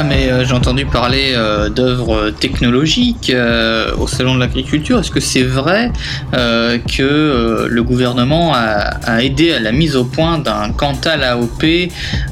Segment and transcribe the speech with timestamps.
[0.00, 5.00] Ah, mais euh, j'ai entendu parler euh, d'œuvres technologiques euh, au Salon de l'Agriculture.
[5.00, 5.90] Est-ce que c'est vrai
[6.36, 11.24] euh, que euh, le gouvernement a, a aidé à la mise au point d'un Cantal
[11.24, 11.64] AOP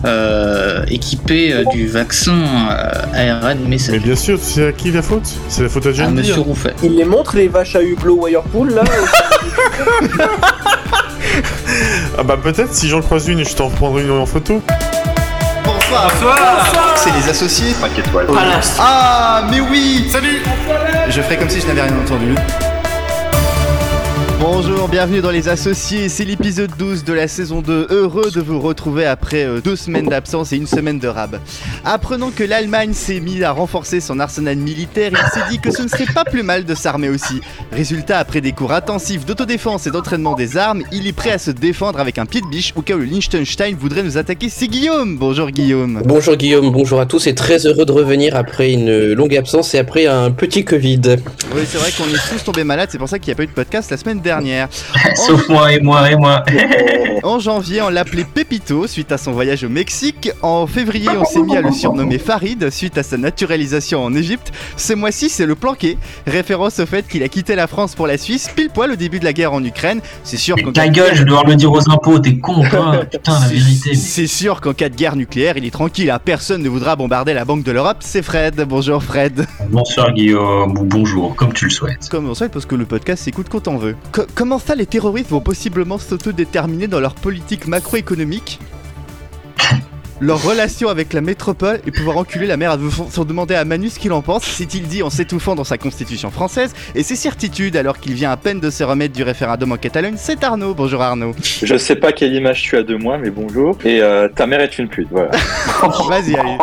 [0.05, 2.39] euh, équipé euh, du vaccin
[2.71, 5.29] euh, ARN Mais messager bien sûr, c'est à qui la faute?
[5.49, 6.35] C'est la faute à à John Monsieur.
[6.35, 8.85] Rouffet Il les montre les vaches à hublot Wirepool là
[12.19, 14.63] Ah bah peut-être, si j'en croise une, je t'en prendrai une en photo.
[16.97, 17.73] C'est les associés.
[17.75, 18.27] 5 étoiles.
[18.79, 20.09] Ah, mais oui.
[20.11, 20.43] Salut.
[21.09, 22.35] Je ferai comme si je n'avais rien entendu.
[24.39, 27.87] Bonjour, bienvenue dans Les Associés, c'est l'épisode 12 de la saison 2.
[27.89, 31.41] Heureux de vous retrouver après euh, deux semaines d'absence et une semaine de rab.
[31.87, 35.81] Apprenant que l'Allemagne s'est mise à renforcer son arsenal militaire, il s'est dit que ce
[35.81, 37.41] ne serait pas plus mal de s'armer aussi.
[37.73, 41.51] Résultat, après des cours intensifs d'autodéfense et d'entraînement des armes, il est prêt à se
[41.51, 44.51] défendre avec un pied de biche au cas où le Liechtenstein voudrait nous attaquer.
[44.51, 48.71] C'est Guillaume Bonjour Guillaume Bonjour Guillaume, bonjour à tous et très heureux de revenir après
[48.71, 51.01] une longue absence et après un petit Covid.
[51.55, 53.45] Oui, c'est vrai qu'on est tous tombés malades, c'est pour ça qu'il n'y a pas
[53.45, 54.36] eu de podcast la semaine dernière.
[55.15, 56.43] Sauf moi et moi et moi.
[57.23, 60.31] En janvier, on l'appelait Pépito suite à son voyage au Mexique.
[60.43, 64.53] En février, on s'est mis à le surnommer Farid suite à sa naturalisation en Égypte.
[64.77, 68.17] Ce mois-ci, c'est le planqué, référence au fait qu'il a quitté la France pour la
[68.17, 70.01] Suisse pile poil au début de la guerre en Ukraine.
[70.23, 72.19] C'est sûr qu'en Ta cas de gueule, guerre- je vais devoir le dire aux impôts,
[72.21, 72.63] t'es con.
[73.11, 73.95] Putain, la vérité.
[73.97, 76.21] C'est sûr qu'en cas de guerre nucléaire, il est tranquille, hein.
[76.25, 77.99] personne ne voudra bombarder la Banque de l'Europe.
[78.01, 78.65] C'est Fred.
[78.69, 79.47] Bonjour Fred.
[79.71, 82.09] Bonsoir Guillaume, ou bonjour, comme tu le souhaites.
[82.09, 83.97] Comme on sait, parce que le podcast s'écoute quand on veut.
[84.17, 88.59] Co- comment ça, les terroristes vont possiblement s'autodéterminer dans leur politique macroéconomique?
[90.21, 92.79] Leur relation avec la métropole et pouvoir enculer la mère
[93.11, 96.31] sans demander à Manu ce qu'il en pense, s'est-il dit en s'étouffant dans sa constitution
[96.31, 99.77] française et ses certitudes alors qu'il vient à peine de se remettre du référendum en
[99.77, 100.73] Catalogne, c'est Arnaud.
[100.73, 101.35] Bonjour Arnaud.
[101.63, 103.77] Je sais pas quelle image tu as de moi, mais bonjour.
[103.85, 105.33] Et euh, ta mère est une pute, voilà.
[106.09, 106.57] Vas-y, allez.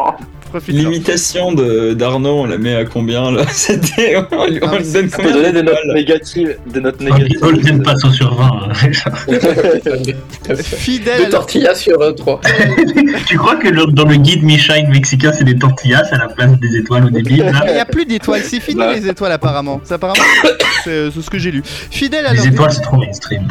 [0.54, 0.76] Profite.
[0.76, 3.42] L'imitation de d'Arnaud, on la met à combien là?
[3.52, 4.16] C'était.
[4.32, 6.58] On lui, on lui donne combien donner des notes négatives.
[6.72, 7.40] Des notes négatives.
[7.40, 8.70] Golden passe au sur 20.
[10.62, 12.40] Fidèle Deux tortillas sur euh, trois.
[13.28, 16.52] tu crois que le- dans le guide Michelin mexicain, c'est des tortillas à la place
[16.60, 17.52] des étoiles au début là?
[17.68, 19.82] Il n'y a plus d'étoiles, c'est fini les étoiles apparemment.
[19.84, 20.22] C'est apparemment
[20.84, 21.64] c'est euh, ce que j'ai lu.
[21.66, 23.48] Fidèle à Les étoiles, c'est trop mainstream.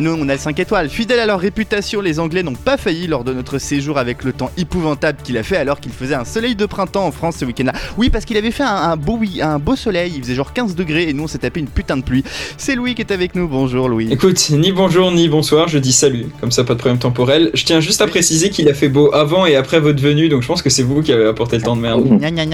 [0.00, 0.90] Nous, on a 5 étoiles.
[0.90, 4.32] Fidèles à leur réputation, les Anglais n'ont pas failli lors de notre séjour avec le
[4.32, 7.44] temps épouvantable qu'il a fait alors qu'il faisait un soleil de printemps en France ce
[7.44, 7.72] week-end-là.
[7.96, 10.52] Oui, parce qu'il avait fait un, un beau, oui, un beau soleil, il faisait genre
[10.52, 12.24] 15 degrés et nous on s'est tapé une putain de pluie.
[12.58, 13.48] C'est Louis qui est avec nous.
[13.48, 14.08] Bonjour Louis.
[14.12, 17.50] Écoute, ni bonjour ni bonsoir, je dis salut, comme ça pas de problème temporel.
[17.54, 20.42] Je tiens juste à préciser qu'il a fait beau avant et après votre venue, donc
[20.42, 22.04] je pense que c'est vous qui avez apporté le temps de merde.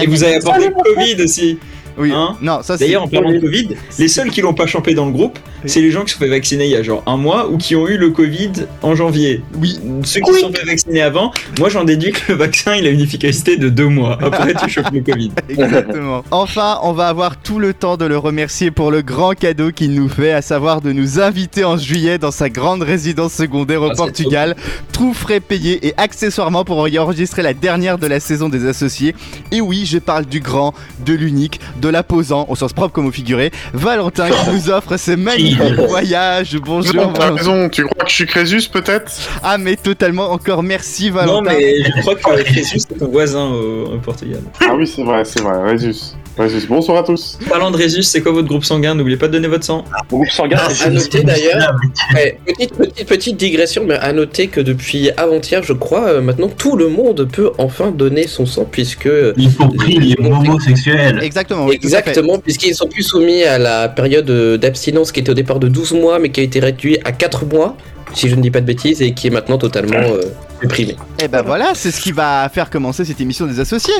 [0.01, 1.57] Et vous avez apporté le Covid aussi.
[1.97, 2.77] Oui, hein non, ça.
[2.77, 5.81] D'ailleurs, en parlant de Covid, les seuls qui l'ont pas champé dans le groupe, c'est
[5.81, 7.75] les gens qui se sont fait vacciner il y a genre un mois ou qui
[7.75, 9.41] ont eu le Covid en janvier.
[9.59, 9.79] Oui.
[10.03, 12.89] Ceux qui se sont fait vacciner avant, moi j'en déduis que le vaccin il a
[12.89, 14.17] une efficacité de deux mois.
[14.21, 15.31] Après tu chopes le Covid.
[15.49, 16.23] Exactement.
[16.31, 19.93] Enfin, on va avoir tout le temps de le remercier pour le grand cadeau qu'il
[19.93, 23.91] nous fait, à savoir de nous inviter en juillet dans sa grande résidence secondaire au
[23.91, 24.55] Ah, Portugal.
[24.91, 29.15] Tout frais payé et accessoirement pour y enregistrer la dernière de la saison des associés.
[29.51, 30.73] Et oui, je parle du grand,
[31.05, 35.11] de l'unique, de l'apposant, au sens propre comme au figuré, Valentin qui nous offre ce
[35.11, 36.55] magnifique voyage.
[36.63, 37.35] Bonjour Non, Valentin.
[37.35, 39.11] raison, tu crois que je suis Crésus peut-être?
[39.43, 41.51] Ah mais totalement encore merci Non Valentin.
[41.51, 44.39] mais je crois que Jésus c'est ton voisin au, au Portugal.
[44.61, 46.13] Ah oui, c'est vrai, c'est vrai, Résus.
[46.37, 46.65] Résus.
[46.67, 47.37] Bonsoir à tous.
[47.47, 48.95] Parlant de Résus, c'est quoi votre groupe sanguin?
[48.95, 49.83] N'oubliez pas de donner votre sang.
[50.11, 51.75] Mon groupe sanguin, À c'est noter d'ailleurs,
[52.15, 56.49] ouais, petite, petite, petite digression, mais à noter que depuis avant-hier, je crois, euh, maintenant
[56.49, 61.19] tout le monde peut enfin donner son sang puisque Y compris les homosexuels.
[61.21, 61.65] Exactement.
[61.65, 61.85] oui, à.
[61.85, 65.67] Exactement, puisqu'ils sont plus soumis à la période euh, d'abstinence qui était au départ de
[65.67, 67.77] 12 mois, mais qui a été réduite à 4 mois,
[68.15, 70.21] si je ne dis pas de bêtises, et qui est maintenant totalement euh,
[70.61, 70.95] supprimée.
[71.23, 73.93] Et ben voilà, c'est ce qui va faire commencer cette émission des associés.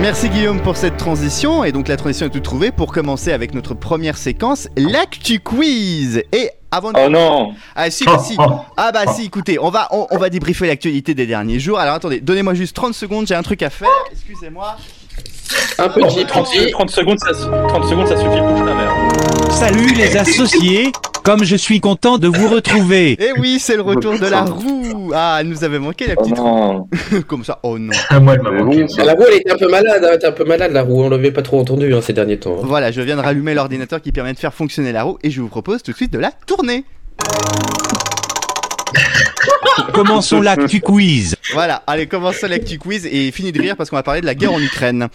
[0.00, 3.52] Merci Guillaume pour cette transition et donc la transition est toute trouvée pour commencer avec
[3.52, 6.22] notre première séquence, l'actu quiz.
[6.32, 6.98] Et avant de...
[7.04, 8.36] Oh non Ah si, bah, si.
[8.76, 11.80] Ah bah si, écoutez, on va, on, on va débriefer l'actualité des derniers jours.
[11.80, 13.88] Alors attendez, donnez-moi juste 30 secondes, j'ai un truc à faire.
[14.12, 14.76] Excusez-moi.
[15.78, 16.70] Un petit 30, petit.
[16.70, 18.94] 30 secondes, ça, 30 secondes, ça suffit pour ta mère.
[19.50, 20.92] Salut les associés,
[21.28, 23.10] comme je suis content de vous retrouver.
[23.12, 25.12] Et Eh oui, c'est le retour de la roue.
[25.14, 26.46] Ah, elle nous avait manqué la Oh petite roue.
[26.46, 26.88] non
[27.28, 27.92] Comme ça, oh non.
[28.08, 28.80] Ah, moi, elle m'a C'est manqué.
[28.80, 29.04] bon, ça.
[29.04, 31.02] La roue, elle était un peu malade, hein, elle était un peu malade la roue,
[31.02, 32.54] on l'avait pas trop entendu hein, ces derniers temps.
[32.58, 32.64] hein.
[32.64, 35.42] Voilà, je viens de rallumer l'ordinateur qui permet de faire fonctionner la roue et je
[35.42, 36.84] vous propose tout de suite de la tourner.
[39.92, 41.34] Commençons l'actu quiz.
[41.54, 44.34] Voilà, allez, commençons l'actu quiz et fini de rire parce qu'on va parler de la
[44.34, 45.08] guerre en Ukraine.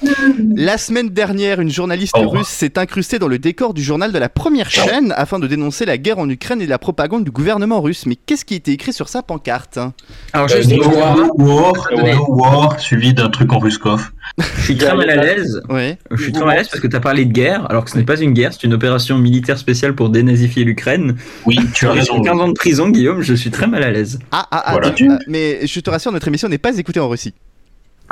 [0.56, 2.30] La semaine dernière, une journaliste Oh.
[2.30, 5.86] russe s'est incrustée dans le décor du journal de la première chaîne afin de dénoncer
[5.86, 8.06] la guerre en Ukraine et la propagande du gouvernement russe.
[8.06, 9.94] Mais qu'est-ce qui était écrit sur sa pancarte hein
[10.34, 14.12] Alors, Euh, no war, war, no war, suivi d'un truc en ruskov.
[14.58, 15.62] Je suis très mal à l'aise.
[15.70, 15.98] Ouais.
[16.12, 17.92] Je suis très mal à l'aise parce que tu as parlé de guerre, alors que
[17.92, 21.16] ce n'est pas une guerre, c'est une opération militaire spéciale pour dénazifier l'Ukraine.
[21.46, 22.22] Oui, tu as raison.
[22.22, 24.20] 15 ans de prison, Guillaume, je suis très mal à l'aise.
[24.32, 24.92] Ah, ah, ah, Voilà.
[24.92, 27.34] tu- ah, mais je te rassure, notre émission n'est pas écoutée en Russie.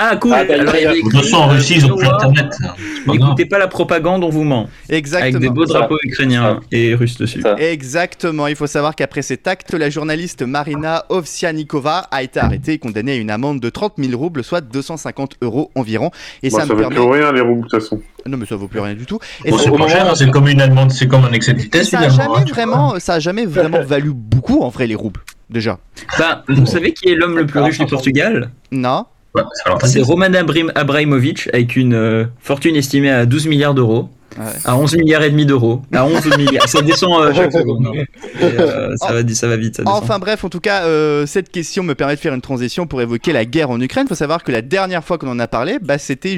[0.03, 2.07] Ah, cool Ah, bah, Alors, il y avait façon, en écrit, Russie, ils ont plus
[2.07, 2.48] euh, internet.
[2.59, 2.75] Grave.
[3.07, 4.68] N'écoutez pas la propagande, on vous ment.
[4.89, 5.30] Exactement.
[5.30, 5.74] Avec des beaux Ça.
[5.80, 7.42] drapeaux ukrainiens et russes dessus.
[7.42, 7.56] Ça.
[7.59, 12.77] Exactement, il faut savoir qu'après cet acte, la journaliste Marina Ovsianikova a été arrêtée et
[12.80, 16.09] condamnée à une amende de 30 000 roubles, soit 250 euros environ.
[16.42, 16.95] Et Bon, ça, ça me vaut permet...
[16.95, 18.01] plus rien, les roubles, de toute façon.
[18.25, 19.19] Non mais ça vaut plus rien du tout.
[19.45, 21.53] Et Bon, ça- c'est pas cher, hein, c'est comme une allemande, c'est comme un excès
[21.53, 22.33] de vitesse ça a finalement.
[22.33, 25.21] hein, jamais tu vraiment, ça a jamais vraiment valu beaucoup en vrai les roubles.
[25.50, 25.80] Déjà.
[26.19, 28.51] Bah, vous savez qui est l'homme le plus riche du Portugal?
[28.71, 29.06] Non.
[29.36, 29.44] Ouais,
[29.86, 30.01] C'est.
[30.01, 34.10] Roman Abrim- Abramovich avec une euh, fortune estimée à 12 milliards d'euros.
[34.42, 34.52] Ouais.
[34.66, 35.82] À 11 milliards et demi d'euros.
[35.94, 36.68] À 11 milliards.
[36.68, 37.88] Ça descend euh, chaque seconde.
[37.88, 38.04] hein.
[38.42, 39.78] Et, euh, ça, va, ça va vite.
[39.78, 40.04] Ça descend.
[40.04, 43.02] Enfin bref, en tout cas, euh, cette question me permet de faire une transition pour
[43.02, 44.06] évoquer la guerre en Ukraine.
[44.06, 46.36] Il faut savoir que la dernière fois qu'on en a parlé, bah, c'était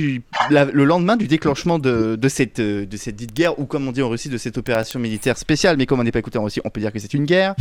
[0.49, 4.01] le lendemain du déclenchement de, de cette, de cette dite guerre, ou comme on dit
[4.01, 5.77] en Russie, de cette opération militaire spéciale.
[5.77, 7.55] Mais comme on n'est pas écouté en Russie, on peut dire que c'est une guerre.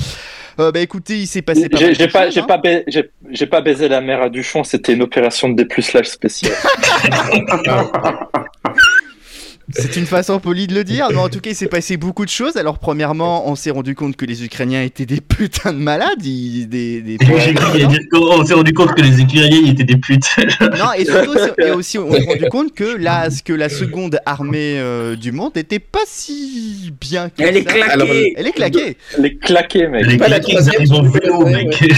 [0.60, 2.46] Euh, bah écoutez, il s'est passé pas J'ai mal j'ai de pas, j'ai hein.
[2.46, 6.52] pas, pas baisé la mère à Duchon, c'était une opération de dépucelage spéciale.
[9.70, 12.24] C'est une façon polie de le dire, mais en tout cas, il s'est passé beaucoup
[12.24, 12.56] de choses.
[12.56, 16.18] Alors, premièrement, on s'est rendu compte que les Ukrainiens étaient des putains de malades.
[16.20, 17.16] des, des-
[18.10, 20.26] qu'on s'est rendu compte que les Ukrainiens étaient des putes.
[20.60, 24.74] Non, et surtout, et aussi, on s'est rendu compte que la, que la seconde armée
[24.78, 27.90] euh, du monde n'était pas si bien que Elle est claquée.
[27.90, 28.96] Alors, Elle est claquée.
[29.18, 30.06] Les claqués, mec.
[30.06, 31.82] Les pas la claqués, ils arrivent en vélo, mec.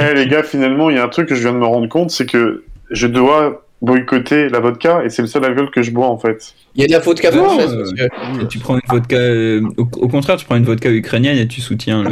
[0.00, 1.88] Eh, les gars, finalement, il y a un truc que je viens de me rendre
[1.88, 5.90] compte, c'est que je dois boycotter la vodka et c'est le seul alcool que je
[5.92, 6.54] bois en fait.
[6.78, 8.08] Il y a de la vodka française, euh, monsieur.
[8.48, 9.16] Tu prends une vodka.
[9.16, 12.10] euh, au, au contraire, tu prends une vodka ukrainienne et tu soutiens le.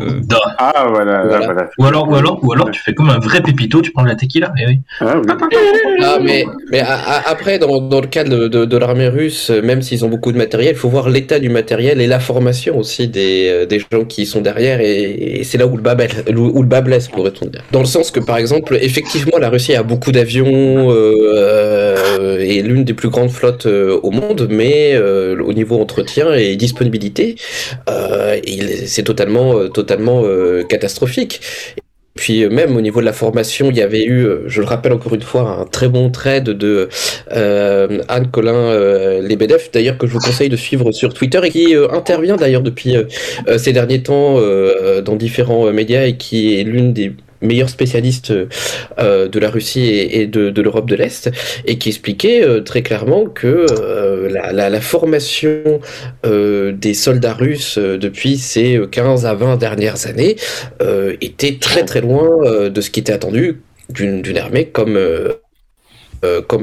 [0.58, 1.44] Ah, voilà, Voilà.
[1.46, 1.70] voilà.
[1.78, 4.08] Ou alors, ou alors, ou alors, tu fais comme un vrai pépito, tu prends de
[4.08, 4.52] la tequila.
[4.60, 4.80] Eh oui.
[5.00, 5.32] Ah, oui.
[6.02, 9.50] Ah, mais, mais a- a- après, dans, dans le cas de, de, de l'armée russe,
[9.50, 12.76] même s'ils ont beaucoup de matériel, il faut voir l'état du matériel et la formation
[12.76, 14.80] aussi des, euh, des gens qui sont derrière.
[14.80, 17.62] Et, et c'est là où le, bas blesse, où le bas blesse, pourrait-on dire.
[17.70, 22.82] Dans le sens que, par exemple, effectivement, la Russie a beaucoup d'avions euh, et l'une
[22.84, 27.36] des plus grandes flottes euh, au monde, mais euh, au niveau entretien et disponibilité,
[27.88, 28.40] euh,
[28.86, 30.24] c'est totalement, euh, totalement
[30.68, 31.40] catastrophique.
[32.14, 35.14] Puis même au niveau de la formation, il y avait eu, je le rappelle encore
[35.14, 36.88] une fois, un très bon trade de
[37.28, 39.36] Anne Colin euh,
[39.74, 42.96] d'ailleurs que je vous conseille de suivre sur Twitter et qui intervient d'ailleurs depuis
[43.58, 44.40] ces derniers temps
[45.04, 48.32] dans différents médias et qui est l'une des meilleures spécialistes
[48.98, 51.30] euh, de la Russie et, de, l'Europe de l'Est
[51.66, 55.80] et qui expliquait euh, très clairement que euh, la, formation
[56.24, 60.36] des soldats russes depuis ces 15 à 20 dernières années
[61.20, 64.98] était très très loin de ce qui était attendu d'une armée comme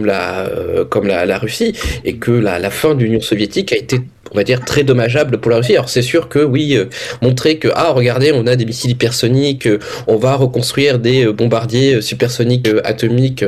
[0.05, 1.73] la Russie
[2.05, 3.99] et que la fin de l'Union soviétique a été
[4.33, 5.73] on va dire très dommageable pour la Russie.
[5.73, 6.85] Alors c'est sûr que oui, euh,
[7.21, 11.33] montrer que ah regardez on a des missiles hypersoniques, euh, on va reconstruire des euh,
[11.33, 13.45] bombardiers supersoniques atomiques.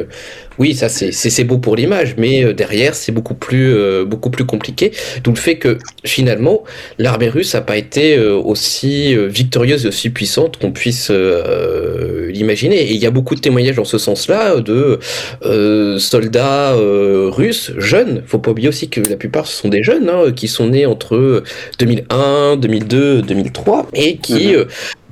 [0.57, 4.45] Oui, ça c'est beau pour l'image, mais euh, derrière c'est beaucoup plus euh, beaucoup plus
[4.45, 4.91] compliqué.
[5.23, 6.63] D'où le fait que finalement
[6.97, 12.31] l'armée russe n'a pas été euh, aussi euh, victorieuse et aussi puissante qu'on puisse euh,
[12.31, 12.81] l'imaginer.
[12.81, 14.99] Et il y a beaucoup de témoignages dans ce sens-là de
[15.45, 18.23] euh, soldats euh, russes jeunes.
[18.25, 20.85] Faut pas oublier aussi que la plupart ce sont des jeunes hein, qui sont nés
[20.85, 21.43] entre
[21.79, 24.65] 2001, 2002, 2003 et qui Mhm.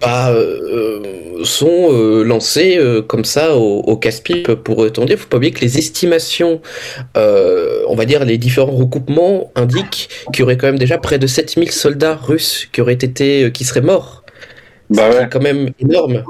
[0.03, 5.17] Euh, bah, euh, sont euh, lancés euh, comme ça au, au casse-pipe pour autant dire.
[5.17, 6.61] Faut pas oublier que les estimations,
[7.17, 11.19] euh, on va dire les différents recoupements indiquent qu'il y aurait quand même déjà près
[11.19, 14.23] de 7000 soldats russes qui auraient été, euh, qui seraient morts.
[14.89, 15.27] Bah ouais.
[15.31, 16.23] quand même énorme.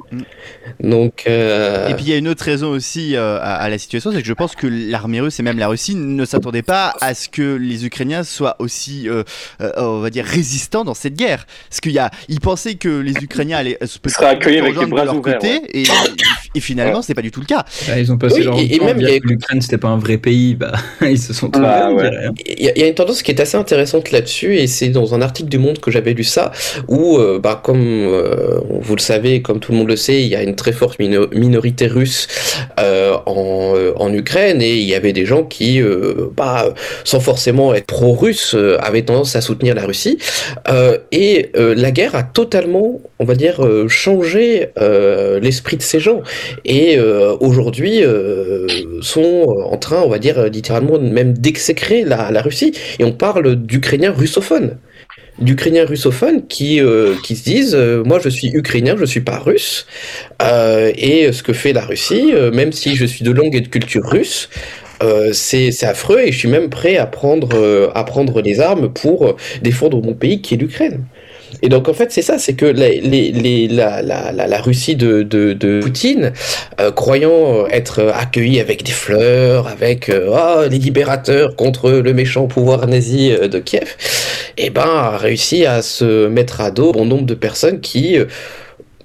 [0.81, 3.77] Donc, euh, Et puis il y a une autre raison aussi euh, à, à la
[3.77, 6.93] situation, c'est que je pense que l'armée russe et même la Russie ne s'attendaient pas
[7.01, 9.23] à ce que les Ukrainiens soient aussi, euh,
[9.61, 11.45] euh, on va dire, résistants dans cette guerre.
[11.69, 14.85] Parce qu'il y a, ils pensaient que les Ukrainiens allaient se seraient accueillis avec les
[14.85, 15.83] bras de leur ouverts, côté, et
[16.55, 17.65] Et finalement, c'est pas du tout le cas.
[17.87, 19.77] Bah, ils ont passé Oui, leur et- et temps à même, a- que l'Ukraine c'était
[19.79, 21.67] pas un vrai pays, bah ils se sont trompés.
[21.67, 22.11] Ah, ouais.
[22.27, 22.31] hein.
[22.45, 24.89] Il y, a- il y a une tendance qui est assez intéressante là-dessus, et c'est
[24.89, 26.51] dans un article du Monde que j'avais lu ça,
[26.87, 30.27] où, euh, bah, comme euh, vous le savez, comme tout le monde le sait, il
[30.27, 32.21] y a une très forte mino- minorité russe
[32.79, 37.19] euh, en, euh, en Ukraine, et il y avait des gens qui, euh, bah, sans
[37.19, 40.17] forcément être pro-russe, euh, avaient tendance à soutenir la Russie.
[41.11, 41.31] Et
[41.83, 42.87] la guerre a totalement,
[43.19, 44.69] on va dire, changé
[45.45, 46.21] l'esprit de ces gens.
[46.65, 46.87] Et
[47.47, 47.93] aujourd'hui,
[49.01, 49.35] sont
[49.73, 52.71] en train, on va dire, littéralement même d'exécrer la, la Russie.
[52.99, 54.77] Et on parle d'Ukrainiens russophones.
[55.39, 59.39] D'Ukrainiens russophones qui, euh, qui se disent euh, Moi, je suis Ukrainien, je suis pas
[59.39, 59.87] russe.
[60.41, 63.61] Euh, et ce que fait la Russie, euh, même si je suis de langue et
[63.61, 64.49] de culture russe,
[65.01, 68.91] euh, c'est affreux et je suis même prêt à prendre, euh, à prendre les armes
[68.93, 71.03] pour défendre mon pays qui est l'Ukraine.
[71.63, 75.79] Et donc en fait c'est ça, c'est que la, la, la, Russie de, de, de
[75.79, 76.33] Poutine,
[76.81, 82.85] euh, croyant être accueillie avec des fleurs, avec Ah, les libérateurs contre le méchant pouvoir
[82.85, 83.95] nazi euh, de Kiev,
[84.57, 88.17] eh ben a réussi à se mettre à dos bon nombre de personnes qui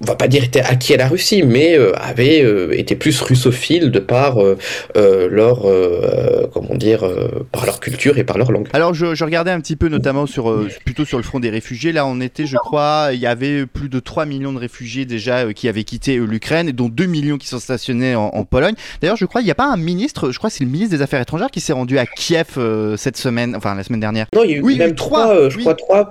[0.01, 3.21] on va pas dire étaient acquis à la Russie, mais euh, avaient euh, été plus
[3.21, 4.57] russophiles de par euh,
[4.97, 8.69] euh, leur, euh, comment dire, euh, par leur culture et par leur langue.
[8.73, 11.51] Alors je, je regardais un petit peu notamment sur euh, plutôt sur le front des
[11.51, 11.93] réfugiés.
[11.93, 15.39] Là on était je crois il y avait plus de 3 millions de réfugiés déjà
[15.47, 18.75] euh, qui avaient quitté euh, l'Ukraine dont 2 millions qui sont stationnés en, en Pologne.
[19.01, 20.97] D'ailleurs je crois il n'y a pas un ministre, je crois que c'est le ministre
[20.97, 24.27] des Affaires étrangères qui s'est rendu à Kiev euh, cette semaine, enfin la semaine dernière.
[24.35, 25.63] Non, il y a eu Oui, même trois, euh, je oui.
[25.63, 26.11] crois trois.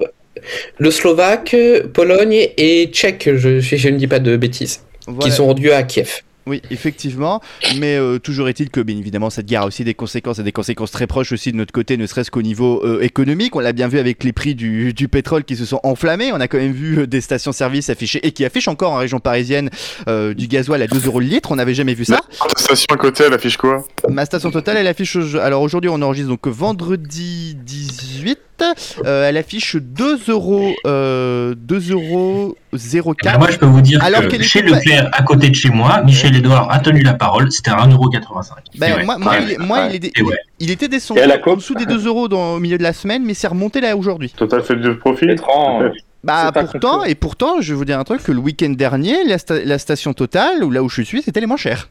[0.77, 1.55] Le Slovaque,
[1.93, 5.19] Pologne et Tchèque, je, je, je ne dis pas de bêtises, Voilà.
[5.29, 6.21] qui sont rendus à Kiev.
[6.49, 7.41] Oui, effectivement,
[7.77, 10.53] mais euh, toujours est-il que, bien évidemment, cette guerre a aussi des conséquences et des
[10.53, 13.53] conséquences très proches aussi de notre côté, ne serait-ce qu'au niveau euh, économique.
[13.57, 16.31] On l'a bien vu avec les prix du, du pétrole qui se sont enflammés.
[16.31, 19.19] On a quand même vu euh, des stations-service afficher et qui affichent encore en région
[19.19, 19.69] parisienne
[20.07, 21.51] euh, du gasoil à 2 euros le litre.
[21.51, 22.21] On n'avait jamais vu ça.
[22.41, 23.83] La station à côté, elle affiche quoi?
[24.07, 25.17] Ma station totale, elle affiche.
[25.41, 28.56] Alors aujourd'hui, on enregistre donc vendredi 18.
[29.05, 33.15] Euh, elle affiche 2 euros, euh, 2 euros 04.
[33.23, 36.01] Ben, moi, je peux vous dire Alors que chez Leclerc, à côté de chez moi,
[36.03, 38.77] Michel Edouard a tenu la parole, c'était à 1,85€.
[38.77, 39.55] Ben, moi, moi, Ouais.
[39.57, 39.95] il, moi, ouais.
[39.95, 40.37] il, est- ouais.
[40.59, 43.33] il était descendu en dessous des 2 euros dans, au milieu de la semaine, mais
[43.33, 44.33] c'est remonté là aujourd'hui.
[44.35, 45.25] Total fait de profit.
[45.25, 45.91] Étrange.
[46.23, 49.37] Bah pourtant, et pourtant, je vais vous dire un truc, que le week-end dernier, la,
[49.37, 51.89] sta- la station totale, ou là où je suis, c'était les moins chers.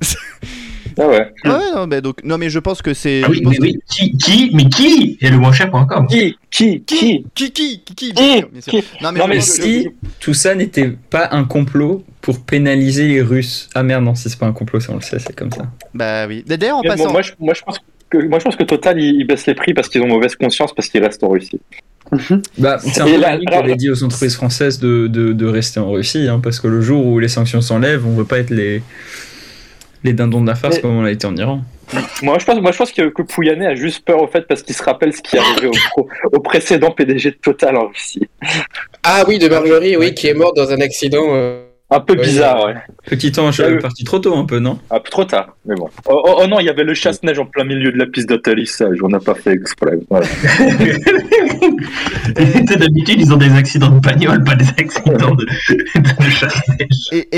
[0.98, 1.32] Ah ouais.
[1.44, 3.22] Ouais, non, mais donc, non mais je pense que c'est...
[3.24, 3.78] Ah oui, mais oui.
[3.90, 7.94] Qui, qui, mais qui est le moins cher.com Qui Qui Qui Qui, qui, qui, qui,
[7.94, 8.72] Qui bien sûr, bien sûr.
[8.72, 9.88] Qui Non mais, Non, je mais pense que- Si
[10.20, 13.68] tout ça n'était pas un complot pour pénaliser les Russes.
[13.74, 15.64] Ah merde, non, si c'est pas un complot, ça on le sait, c'est comme ça.
[15.94, 16.44] Bah oui.
[16.46, 17.12] D'ailleurs, en Mais bon, passant...
[17.12, 17.78] moi, je, moi, je pense
[18.10, 20.36] que, moi, je pense que Total, ils, ils baissent les prix parce qu'ils ont mauvaise
[20.36, 21.60] conscience, parce qu'ils restent en Russie.
[22.58, 25.90] Bah, c'est un peu qui avait dit aux entreprises françaises de, de, de rester en
[25.90, 28.82] Russie, hein, parce que le jour où les sanctions s'enlèvent, on veut pas être les,
[30.04, 31.60] les dindons de la farce Mais- comme on l'a été en Iran.
[32.22, 34.62] Moi, je pense, moi, je pense que, que Pouyanné a juste peur au fait parce
[34.62, 37.88] qu'il se rappelle ce qui est arrivé au, pro- au précédent PDG de Total en
[37.88, 38.26] Russie.
[39.02, 41.26] Ah oui, de Marjorie, oui, qui est morte dans un accident.
[41.34, 41.64] euh,
[41.94, 42.74] Un peu Ouais, bizarre, ouais.
[43.06, 44.78] Petit ange Ah euh, parti trop tôt un peu, non?
[44.90, 45.88] Un peu trop tard, mais bon.
[46.08, 48.28] Oh, oh- oh non, il y avait le chasse-neige en plein milieu de la piste
[48.30, 49.98] d'atterrissage, on n'a pas fait exprès.
[50.08, 50.26] Voilà.
[52.34, 56.88] D'habitude, ils ont des accidents de bagnole, pas des accidents de, de chasse-neige.
[57.12, 57.28] Et,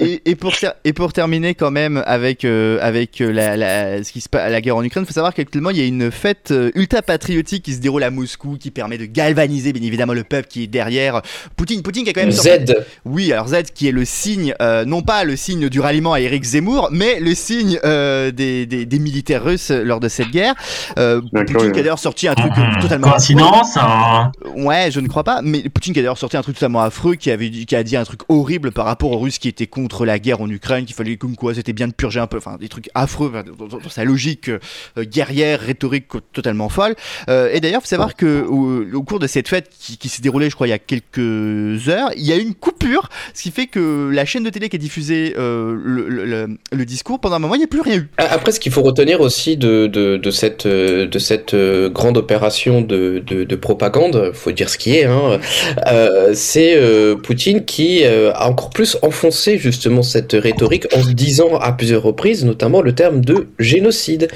[0.00, 4.04] et, et, pour, ter- et pour terminer quand même avec, euh, avec euh, la, la,
[4.04, 5.84] ce qui se passe, la guerre en Ukraine, il faut savoir qu'actuellement il y a
[5.86, 9.82] une fête euh, ultra patriotique qui se déroule à Moscou qui permet de galvaniser bien
[9.82, 11.22] évidemment le peuple qui est derrière
[11.56, 11.82] Poutine.
[11.82, 12.76] Poutine qui a quand même sorti- Z.
[13.04, 16.20] Oui, alors Z qui est le signe, euh, non pas le signe du ralliement à
[16.20, 20.54] Eric Zemmour, mais le signe euh, des, des, des militaires russes lors de cette guerre.
[20.98, 21.72] Euh, Poutine oui.
[21.72, 22.80] qui a d'ailleurs sorti un truc Mmh.
[22.80, 24.30] totalement Coïncidence hein.
[24.54, 25.40] Ouais, je ne crois pas.
[25.42, 27.82] Mais Poutine qui a d'ailleurs sorti un truc totalement affreux, qui avait dit, qui a
[27.82, 30.84] dit un truc horrible par rapport aux Russes qui étaient contre la guerre en Ukraine,
[30.84, 33.42] qu'il fallait comme quoi c'était bien de purger un peu, enfin des trucs affreux enfin,
[33.42, 34.60] dans, dans- dans sa logique euh,
[35.04, 36.94] guerrière, rhétorique totalement folle.
[37.28, 40.22] Euh, et d'ailleurs, faut savoir que au, au cours de cette fête qui, qui s'est
[40.22, 43.42] déroulée, je crois, il y a quelques heures, il y a eu une coupure, ce
[43.42, 43.80] qui fait que
[44.12, 47.38] la chaîne de télé qui a diffusé euh, le, le- le- le discours pendant un
[47.38, 48.08] moment, il n'y a plus rien eu.
[48.18, 52.16] Après, ce qu'il faut retenir aussi de, de, de cette, euh, de cette euh, grande
[52.16, 55.38] opération de, de, de propagande, faut dire ce qui est, hein,
[55.86, 61.10] euh, c'est euh, Poutine qui euh, a encore plus enfoncé justement cette rhétorique en se
[61.12, 64.28] disant à plusieurs reprises, notamment le terme de génocide,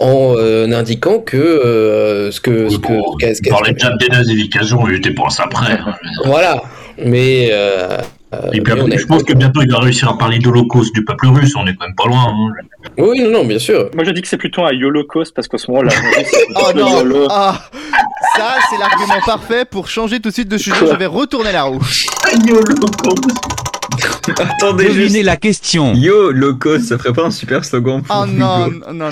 [0.00, 2.68] en euh, indiquant que euh, ce que...
[2.68, 5.78] Ce que ce déjà de dénazification, il était pour ça prêt.
[5.84, 5.94] hein.
[6.24, 6.62] voilà,
[7.04, 7.50] mais...
[7.52, 7.56] euh,
[7.88, 7.98] euh,
[8.52, 10.38] Et puis mais après, on a- je pense que bientôt il va réussir à parler
[10.38, 12.26] d'Holocauste du peuple russe, on est quand même pas loin.
[12.28, 12.52] hein.
[12.98, 13.88] Oui, non, non, bien sûr.
[13.94, 15.92] Moi, je dis que c'est plutôt un Holocaust parce qu'en ce moment, la
[16.56, 17.26] Oh non YOLO.
[17.30, 17.58] Ah
[18.36, 20.76] Ça, c'est l'argument parfait pour changer tout de suite de sujet.
[20.90, 21.80] Je vais retourner la roue.
[22.50, 23.67] Holocauste
[24.38, 25.22] Attendez Devinez juste.
[25.24, 25.94] la question.
[25.94, 29.10] Yo, loco, ça ferait pas un super slogan pour Oh non, non, non.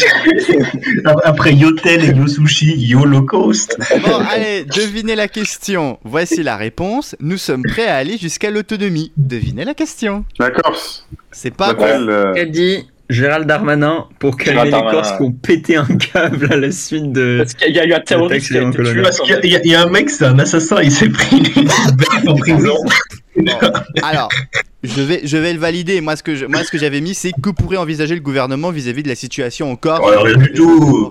[1.05, 1.15] non.
[1.25, 3.77] Après Yotel et Yo Sushi, Yo Low Cost.
[4.07, 5.99] Bon, allez, devinez la question.
[6.05, 7.17] Voici la réponse.
[7.21, 9.13] Nous sommes prêts à aller jusqu'à l'autonomie.
[9.17, 10.25] Devinez la question.
[10.39, 11.07] La Corse.
[11.33, 15.23] C'est pas S'appelle, euh, Qu'a dit Gérald Darmanin pour calmer Gérald les Darmanin, Corses qui
[15.23, 17.37] ont pété un câble à la suite de.
[17.39, 18.83] Parce qu'il y a eu un terroriste qui a accident été tué.
[18.85, 19.03] colonial.
[19.05, 22.27] Parce qu'il y a- y, un mec, c'est un assassin, il s'est pris une bête
[22.29, 22.75] en prison.
[24.03, 24.29] Alors,
[24.83, 26.01] je vais, je vais le valider.
[26.01, 28.71] Moi, ce que, je- moi, ce que j'avais mis, c'est que pourrait envisager le gouvernement
[28.71, 30.01] vis-à-vis de la situation en Corse.
[30.09, 31.11] Ouais, rien du tout.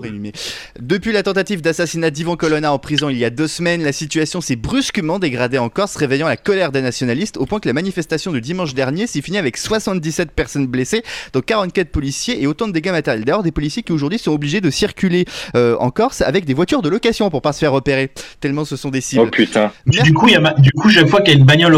[0.80, 4.40] Depuis la tentative d'assassinat d'Ivan Colonna en prison il y a deux semaines, la situation
[4.40, 8.32] s'est brusquement dégradée en Corse, réveillant la colère des nationalistes au point que la manifestation
[8.32, 11.02] de dimanche dernier s'est finie avec 77 personnes blessées,
[11.32, 13.24] dont 44 policiers et autant de dégâts matériels.
[13.24, 16.82] D'ailleurs, des policiers qui aujourd'hui sont obligés de circuler euh, en Corse avec des voitures
[16.82, 19.24] de location pour pas se faire repérer, tellement ce sont des cibles.
[19.26, 19.72] Oh putain.
[19.86, 21.74] Du coup, il y a ma- du coup, chaque fois qu'il y a une bagnole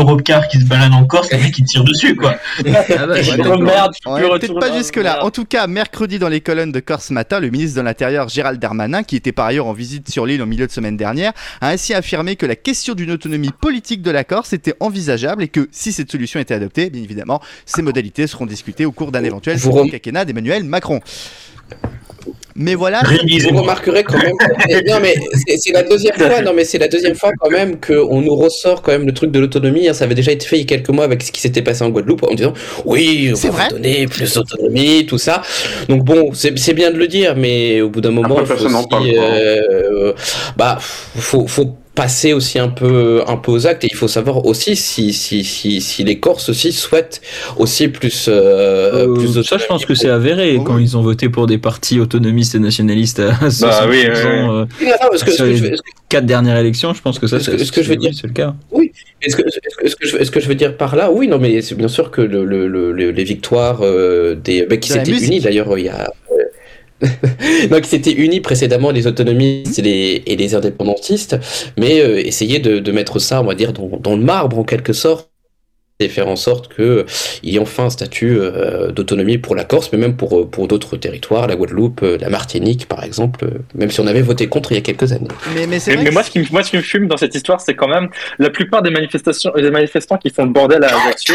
[0.50, 2.36] Qui se balade en Corse, les mecs ils tirent dessus, quoi.
[2.66, 3.60] Ah bah, Je ouais, d'accord.
[3.60, 5.24] merde, plus peut-être retourner pas jusque-là.
[5.24, 8.60] En tout cas, mercredi dans les colonnes de Corse Matin, le ministre de l'Intérieur Gérald
[8.60, 11.68] Darmanin, qui était par ailleurs en visite sur l'île au milieu de semaine dernière, a
[11.70, 15.68] ainsi affirmé que la question d'une autonomie politique de la Corse était envisageable et que
[15.72, 19.56] si cette solution était adoptée, bien évidemment, ses modalités seront discutées au cours d'un éventuel
[19.58, 21.00] Vous quinquennat d'Emmanuel Macron.
[22.56, 24.32] Mais voilà, Vous remarquerez quand même.
[24.88, 25.14] non mais
[25.56, 26.40] c'est la deuxième fois.
[26.42, 29.30] Non mais c'est la deuxième fois quand même qu'on nous ressort quand même le truc
[29.30, 29.88] de l'autonomie.
[29.88, 29.92] hein.
[29.94, 31.84] Ça avait déjà été fait il y a quelques mois avec ce qui s'était passé
[31.84, 32.52] en Guadeloupe en disant
[32.84, 35.42] oui, on C'est va donner plus d'autonomie, tout ça.
[35.88, 38.78] Donc bon, c'est bien de le dire, mais au bout d'un moment, Après, il faut
[38.78, 40.12] aussi, euh,
[40.56, 44.36] bah faut faut passer aussi un peu un peu aux actes et il faut savoir
[44.46, 47.20] aussi si si si si les Corses aussi souhaitent
[47.56, 50.84] aussi plus euh, Euh, plus ça, je pense que c'est avéré Oh, quand oui.
[50.84, 54.14] ils ont voté pour des partis autonomistes et nationalistes à 60% Bah oui, oui, oui.
[54.14, 54.64] euh, Non,
[55.02, 55.72] non, parce que- sur ce les
[56.08, 56.94] quatre dernières élections.
[56.94, 58.54] Je pense que ça, c'est est-ce que je veux dire- c'est le cas.
[59.20, 61.26] Est-ce que, est-ce que- est-ce que, je, est-ce que je veux dire par là Oui,
[61.32, 64.76] non, mais c'est bien sûr que le, le- le- le- les victoires euh, des bah,
[64.76, 66.08] qui De s'étaient unis d'ailleurs il y a
[67.02, 67.06] euh,
[67.70, 71.36] non, qui s'étaient unis précédemment les autonomistes et les, et les indépendantistes,
[71.76, 74.64] mais euh, essayer de, de mettre ça, on va dire, dans, dans le marbre en
[74.64, 75.30] quelque sorte
[76.00, 77.06] et faire en sorte que
[77.42, 80.46] il y ait enfin un statut euh, d'autonomie pour la Corse, mais même pour, euh,
[80.46, 84.22] pour d'autres territoires, la Guadeloupe, euh, la Martinique par exemple, euh, même si on avait
[84.22, 85.26] voté contre il y a quelques années.
[86.04, 87.88] mais, moi, ce qui, me- moi, ce qui me fume dans cette histoire, c'est quand
[87.88, 91.34] même la plupart des manifestations, des manifestants qui font le bordel à Ajaccio,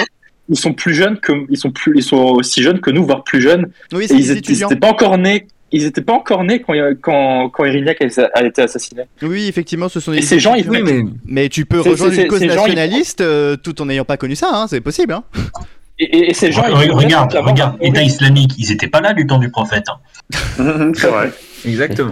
[0.49, 3.23] ils sont plus jeunes que, ils sont plus, ils sont aussi jeunes que nous, voire
[3.23, 3.67] plus jeunes.
[3.93, 4.69] oui, Et c'est ils des étaient, ils étudiants.
[4.69, 5.47] étaient pas encore nés.
[5.75, 9.03] Ils étaient pas encore nés quand, quand, quand Erignac a, été assassiné.
[9.23, 10.81] Oui, effectivement, ce sont des Et ces gens, ils étudiants.
[10.85, 13.85] Oui, mais Mais tu peux rejoindre une cause ces gens, ils- nationaliste euh, tout en
[13.87, 15.13] n'ayant pas connu ça, hein, c'est possible.
[15.13, 15.23] Hein.
[15.97, 19.13] Et, et- et ces gens, ils Re- regarde, regarde, l'État islamique, ils étaient pas là
[19.13, 19.85] du temps du prophète.
[19.89, 20.91] hein.
[20.95, 21.31] c'est vrai.
[21.65, 22.11] exactement.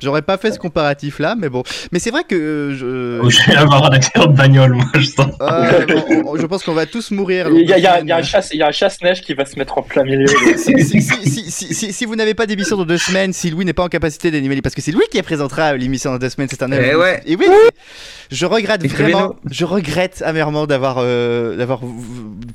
[0.00, 1.62] J'aurais pas fait ce comparatif là, mais bon.
[1.92, 5.06] Mais c'est vrai que euh, je, Je vais avoir un accident de bagnole, moi, je
[5.06, 5.26] sens.
[5.40, 7.48] Euh, bon, on- je pense qu'on va tous mourir.
[7.50, 8.24] Il y a, il y a- dans deux il y a un semaines.
[8.24, 10.26] chasse, il y a un chasse-neige qui va se mettre en plein milieu.
[10.56, 13.50] si, si- si- si- si- si- si vous n'avez pas d'émission dans deux semaines, si
[13.50, 16.28] Louis n'est pas en capacité d'animer, parce que c'est Louis qui présentera l'émission dans deux
[16.28, 17.22] semaines, c'est un Eh ouais.
[17.26, 17.46] Et oui,
[18.30, 21.80] je regrette vraiment, je regrette amèrement d'avoir euh, d'avoir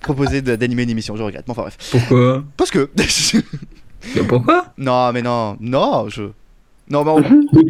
[0.01, 1.15] proposé d'animer une émission.
[1.15, 1.45] Je regrette.
[1.45, 1.77] Bon, enfin bref.
[1.91, 2.43] Pourquoi?
[2.57, 2.89] Parce que.
[4.15, 4.65] Mais Pourquoi?
[4.77, 6.23] Non, mais non, non, je.
[6.89, 7.23] Non, mais on-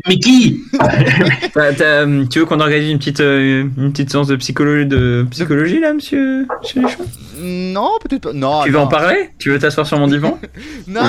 [0.08, 0.62] Mais qui
[1.54, 5.26] t'as, hum, Tu veux qu'on organise une petite, euh, une petite séance de psychologie, de
[5.30, 7.04] psychologie là, monsieur, monsieur Deschamps
[7.46, 8.34] non, peut-être pas.
[8.34, 8.84] Non, Tu veux non.
[8.84, 9.32] en parler?
[9.40, 10.40] Tu veux t'asseoir sur mon divan?
[10.88, 11.02] Non,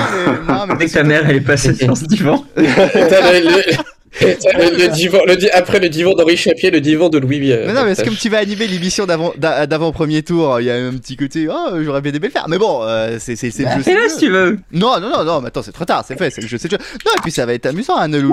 [0.47, 2.43] mais non, mais Dès que ta mère elle est passée sur ce divan.
[4.21, 7.51] Le- divan- le di- après le divan d'Henri Chapier, le divan de Louis.
[7.51, 10.59] euh, Mais non, mais c'est comme tu vas animer l'émission d'avant d'a- d'avant premier tour,
[10.61, 12.45] il y a un petit côté, oh, j'aurais bien aimé le faire.
[12.47, 13.75] Mais bon, euh, c'est c'est- c'est le jeu.
[13.83, 14.09] c'est le Fais-le jeu.
[14.09, 14.59] si tu veux.
[14.71, 16.71] Non, non, non, non, mais attends, c'est trop tard, c'est fait, c'est le jeu, c'est
[16.71, 16.83] le jeu.
[17.05, 18.31] Non, et puis ça va être amusant, hein, Neloulou.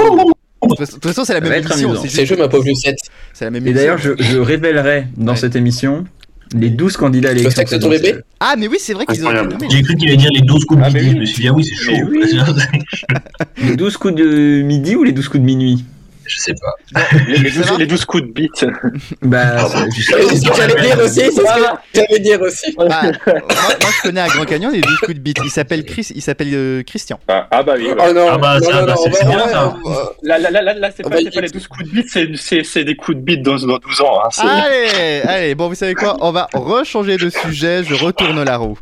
[0.63, 1.95] De toute façon- de toute façon, c'est la Ça même émission.
[2.01, 2.99] juste- C'est jeu, ma pauvre Lucette.
[3.33, 5.39] C'est la même Et d'ailleurs, je, je révélerai dans Ouais.
[5.39, 6.05] cette émission
[6.55, 7.65] les 12 candidats à Le l'élection.
[7.79, 8.15] de ton bébé.
[8.41, 9.53] Ah, mais oui, c'est vrai qu'ils ont été Incroyable.
[9.63, 9.75] nommés.
[9.75, 11.07] J'ai cru qu'il allait dire les 12 coups de Ah, midi.
[11.07, 11.13] oui.
[11.15, 11.93] Je me suis dit, ah oui, c'est chaud.
[13.69, 15.85] Les 12 coups de midi ou les 12 coups de minuit?
[16.27, 17.07] Je sais pas.
[17.29, 18.65] Les, les 12, les 12 coups de bite.
[19.23, 21.47] Bah, c'est juste- C'est ce que j'allais dire aussi, c'est ce que
[21.95, 22.75] j'allais dire aussi.
[22.79, 25.39] Ah, moi, moi, je connais à Grand Canyon les 12 coups de bite.
[25.45, 27.19] Il s'appelle Chris, il s'appelle euh, Christian.
[27.29, 27.87] Ah, ah bah oui.
[27.89, 27.95] ouais.
[27.99, 29.75] Oh non, Ah bah, non, non, bah, non, c'est bien, ça.
[30.23, 32.97] Là, là, là, là, là, c'est pas, pas les 12 coups de bite, c'est, des
[32.97, 34.21] coups de bite dans, dans 12 ans.
[34.25, 38.57] Hein, Allez, allez, bon, vous savez quoi On va rechanger de sujet, je retourne la
[38.57, 38.79] roue.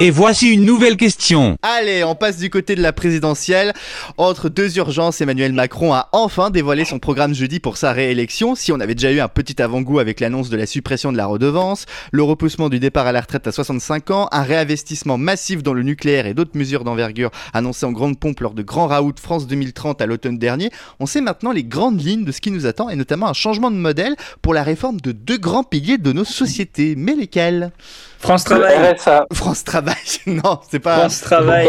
[0.00, 1.56] Et voici une nouvelle question.
[1.60, 3.72] Allez, on passe du côté de la présidentielle.
[4.16, 8.54] Entre deux urgences, Emmanuel Macron a enfin dévoilé son programme jeudi pour sa réélection.
[8.54, 11.26] Si on avait déjà eu un petit avant-goût avec l'annonce de la suppression de la
[11.26, 15.74] redevance, le repoussement du départ à la retraite à 65 ans, un réinvestissement massif dans
[15.74, 19.48] le nucléaire et d'autres mesures d'envergure annoncées en grande pompe lors de Grand Raout France
[19.48, 22.88] 2030 à l'automne dernier, on sait maintenant les grandes lignes de ce qui nous attend
[22.88, 26.24] et notamment un changement de modèle pour la réforme de deux grands piliers de nos
[26.24, 26.94] sociétés.
[26.96, 27.72] Mais lesquels?
[28.20, 28.94] France Travail.
[28.96, 29.26] RSA.
[29.32, 29.94] France Travail,
[30.26, 30.98] non, c'est pas.
[30.98, 31.68] France Travail.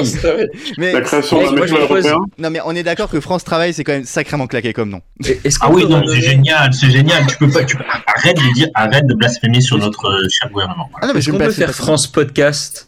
[0.77, 2.15] Mais, La création Moi, d'un propose- européen.
[2.39, 5.01] non, mais on est d'accord que France Travail, c'est quand même sacrément claqué comme nom.
[5.23, 7.25] Est-ce Ah oui, non, c'est génial, c'est génial.
[7.27, 7.83] Tu peux pas, tu peux-
[8.17, 10.89] arrête de dire, arrête de blasphémer sur notre euh, cher gouvernement.
[11.01, 12.87] Ah non, mais je place faire France Podcast?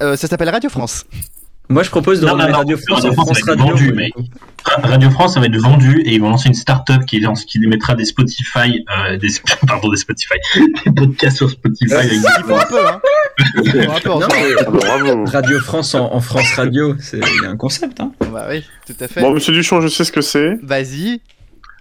[0.00, 1.04] Euh, ça s'appelle Radio France.
[1.72, 3.74] Moi, je propose de Non, non, Radio France en France, France ça va être Radio.
[3.76, 4.12] vendu, mec.
[4.64, 7.44] Ra- Radio France, ça va être vendu et ils vont lancer une start-up qui, lance-
[7.44, 9.28] qui mettra des Spotify, euh, des,
[9.66, 10.34] pardon, des Spotify,
[10.86, 13.00] des podcasts sur Spotify avec des un peu, hein.
[14.06, 15.24] Non, mais Ah bravo.
[15.24, 18.00] Radio France en, en France Radio, c'est un concept.
[18.00, 18.12] Hein.
[18.32, 19.20] Bah oui, tout à fait.
[19.20, 20.58] Bon, monsieur Duchamp, je sais ce que c'est.
[20.62, 21.20] Vas-y.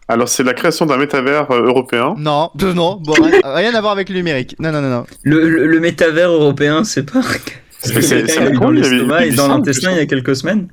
[0.08, 2.16] Alors, c'est la création d'un métavers euh, européen.
[2.18, 2.98] Non, non.
[3.02, 4.56] Bon, rien, rien à voir avec le numérique.
[4.60, 5.06] Non, non, non, non.
[5.24, 7.22] Le, le, le métavers européen, c'est pas.
[7.84, 10.68] C'est- dans l'estomac et dans l'intestin je il y a quelques semaines.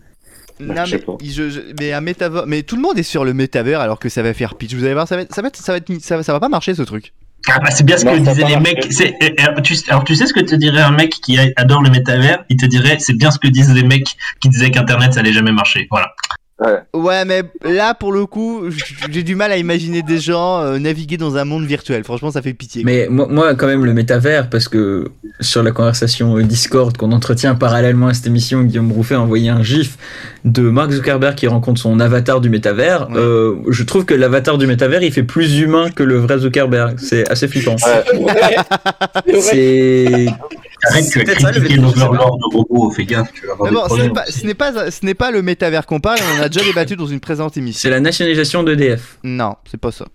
[0.61, 1.17] Non, sais mais, pas.
[1.25, 4.09] je- je- mais un métavers, mais tout le monde est sur le métavers alors que
[4.09, 4.75] ça va faire pitch.
[4.75, 6.33] Vous allez voir, ça va, être- ça va, être- ça va, être- ça va, ça
[6.33, 7.13] va pas marcher ce truc.
[7.49, 8.87] Ah bah c'est bien ce Non, que disaient les mecs.
[8.91, 11.91] C'est- euh, tu, alors tu sais ce que te dirait un mec qui adore le
[11.91, 12.45] métavers?
[12.51, 15.33] Il te dirait c'est bien ce que disent les mecs qui disaient qu'Internet ça allait
[15.33, 15.87] jamais marcher.
[15.91, 16.13] Voilà.
[16.93, 18.65] Ouais, mais là pour le coup,
[19.11, 22.03] j'ai du mal à imaginer des gens euh, naviguer dans un monde virtuel.
[22.03, 22.83] Franchement, ça fait pitié.
[22.85, 25.07] Mais moi, moi, quand même, le métavers, parce que
[25.39, 29.51] sur la conversation euh, Discord qu'on entretient parallèlement à cette émission, Guillaume Rouffet a envoyé
[29.51, 29.99] un gif
[30.45, 33.09] de Mark Zuckerberg qui rencontre son avatar du métavers.
[33.09, 33.17] Ouais.
[33.19, 36.97] Euh, je trouve que l'avatar du métavers, il fait plus humain que le vrai Zuckerberg.
[36.99, 37.77] C'est assez flippant.
[39.41, 40.27] C'est.
[40.85, 42.91] Arrête, tu as peut-être ça, le critiqué l'Overlord de robot.
[42.91, 45.05] Fais gaffe, tu vas avoir Mais des bon, ce n'est pas, ce n'est pas, ce
[45.07, 46.19] n'est pas le métavers qu'on parle.
[46.37, 47.81] On en a déjà débattu dans une présente émission.
[47.81, 49.19] C'est la nationalisation d'EDF.
[49.25, 50.07] Non, c'est pas ça.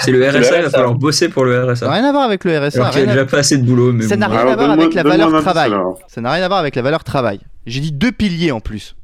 [0.00, 1.90] C'est le RSA, il va falloir bosser pour le RSA.
[1.92, 2.78] Rien à voir avec le RSA.
[2.80, 3.92] Alors qu'il y rien a à- déjà pas assez de boulot.
[3.92, 5.72] Mais Ça bon, n'a rien à voir avec la valeur travail.
[6.08, 7.40] Ça n'a rien à voir avec la valeur travail.
[7.66, 8.96] J'ai dit deux piliers en plus.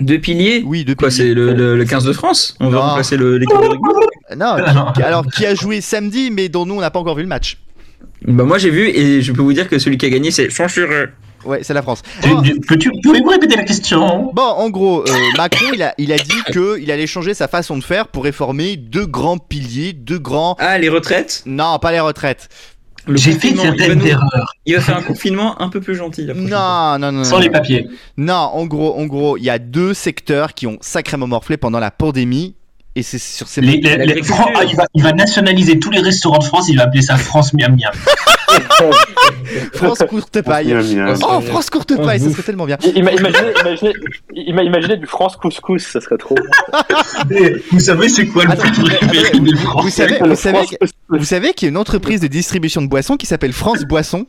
[0.00, 1.28] Deux piliers Oui, deux Quoi, piliers.
[1.28, 3.88] c'est le, le- le 15 de France On va remplacer le- l'équipe de rugby
[4.36, 4.56] Non,
[4.96, 7.28] qui- alors qui a joué samedi, mais dont nous on n'a pas encore vu le
[7.28, 7.58] match.
[8.26, 10.50] Bah moi j'ai vu et je peux vous dire que celui qui a gagné c'est
[10.50, 11.06] censuré.
[11.44, 12.00] Ouais, c'est la France.
[12.22, 14.30] Peux-tu pouvez-vous répéter la question?
[14.32, 17.48] Bon, en gros, euh, Macron, il a, il a dit que il allait changer sa
[17.48, 20.56] façon de faire pour réformer deux grands piliers, deux grands.
[20.58, 21.42] Ah les retraites?
[21.44, 22.48] Non, pas les retraites.
[23.06, 24.54] Le J'ai fait confinement, il va certaines nous- erreurs.
[24.64, 26.24] Il va faire un confinement un peu plus gentil.
[26.24, 26.96] la prochaine fois.
[26.98, 27.24] Non, non, non.
[27.24, 27.42] Sans non.
[27.42, 27.86] les papiers.
[28.16, 31.80] Non, en gros, en gros, il y a deux secteurs qui ont sacrément morflé pendant
[31.80, 32.54] la pandémie.
[32.96, 33.60] Et c'est sur ces.
[33.60, 34.36] Les- les- les- L'agriculture.
[34.36, 37.02] Fran- ah, il, va, il va nationaliser tous les restaurants de France, il va appeler
[37.02, 37.92] ça France Miam Miam.
[39.72, 40.74] France courte paille.
[41.22, 42.76] Oh, France courte On paille, ça serait tellement bien.
[42.76, 43.92] Ima- Imaginez, imaginez,
[44.36, 46.36] ima- imaginez du France couscous, ça serait trop.
[47.30, 50.18] Et vous savez c'est quoi le Attends, plus préféré des Vous Français savez,
[51.08, 53.82] vous savez, vous qu'il y a une entreprise de distribution de boissons qui s'appelle France
[53.84, 54.26] Boisson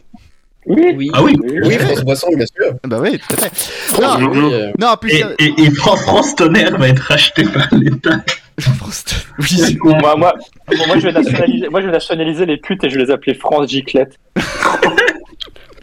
[0.65, 0.93] Oui.
[0.95, 1.11] Oui.
[1.13, 2.73] Ah oui Oui, France Boisson, bien sûr.
[2.83, 4.01] Bah oui, tout à fait.
[4.01, 7.43] Non, oui, euh, non, plus, et, euh, et, et Fran- France Tonnerre va être racheté
[7.43, 8.17] par l'État.
[8.59, 9.03] France.
[9.39, 9.77] Oui.
[9.83, 10.33] Moi, moi,
[10.67, 13.11] bon, moi, je vais nationaliser, moi, je vais nationaliser les putes et je vais les
[13.11, 14.17] appeler France Giclette.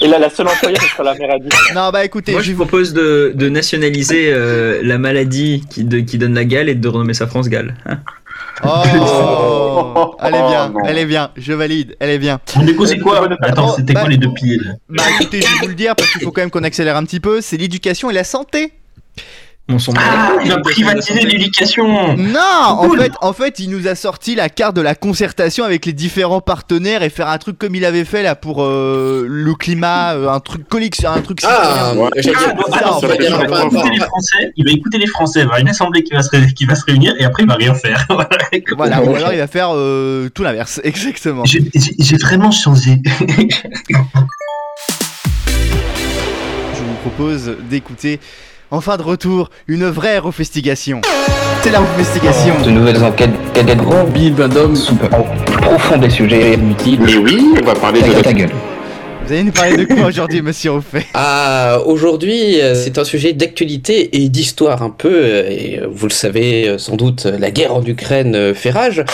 [0.00, 1.48] Et là, la seule employée, ce sera la mère Adi.
[1.76, 5.84] Non, bah écoutez, Moi je je vous propose de, de nationaliser euh, la maladie qui,
[5.84, 7.76] de- qui donne la gale et de renommer ça France Gale.
[7.86, 7.98] Hein
[8.64, 12.40] Oh, elle est bien, Oh, elle est bien, je valide, elle est bien.
[12.56, 14.58] Mon déco c'est quoi Bon, Attends, bon, c'était bah- quoi les deux piliers
[14.88, 17.04] Bah écoutez, je vais vous le dire parce qu'il faut quand même qu'on accélère un
[17.04, 18.72] petit peu, c'est l'éducation et la santé.
[19.68, 23.86] On s'en Ah, il va couilles, privatiser l'éducation Non, en fait, en fait, il nous
[23.86, 27.58] a sorti la carte de la concertation avec les différents partenaires et faire un truc
[27.58, 31.38] comme il avait fait là pour euh, le climat, euh, un truc collection, un truc
[31.44, 31.92] Ah.
[31.94, 32.10] Ouais.
[32.74, 33.14] Ah, il va
[33.62, 36.12] écouter les Français, il va écouter les Français, il va y avoir une assemblée qui
[36.12, 38.04] va se, ré- qui va se réunir et après il va rien faire.
[38.76, 39.02] Voilà.
[39.02, 41.44] Ou alors il va faire euh, tout l'inverse, exactement.
[41.44, 43.00] J'ai vraiment changé.
[46.74, 48.18] Je vous propose d'écouter
[48.72, 51.02] en fin de retour une vraie refestigation.
[51.62, 52.54] C'est la refestigation.
[52.64, 55.08] De nouvelles enquêtes cadetteront Bill Bandom sous le
[55.44, 57.00] plus profond des sujets inutiles.
[57.00, 58.48] Mais oui, on va parler de Ta, gueule.
[59.26, 63.34] Vous allez nous parler de quoi aujourd'hui, monsieur Ruffet Ah, aujourd'hui, euh, c'est un sujet
[63.34, 65.12] d'actualité et d'histoire un peu.
[65.12, 69.04] euh, Et euh, vous le savez sans doute, la guerre en Ukraine fait rage.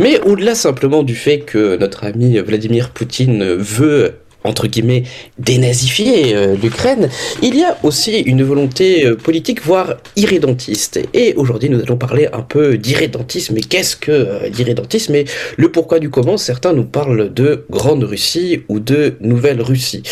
[0.00, 5.04] Mais au-delà simplement du fait que notre ami Vladimir Poutine veut entre guillemets
[5.38, 7.08] dénazifier euh, l'Ukraine,
[7.42, 11.00] il y a aussi une volonté euh, politique, voire irrédentiste.
[11.14, 13.54] Et aujourd'hui, nous allons parler un peu d'irrédentisme.
[13.54, 15.24] Mais qu'est-ce que euh, l'irrédentisme et
[15.56, 16.36] le pourquoi du comment?
[16.36, 20.02] Certains nous parlent de Grande Russie ou de Nouvelle Russie.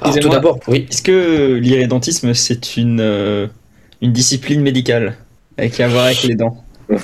[0.00, 0.86] Alors, tout d'abord, oui.
[0.90, 3.46] Est-ce que l'irrédentisme, c'est une, euh,
[4.02, 5.16] une discipline médicale
[5.56, 6.62] avec à voir avec les dents?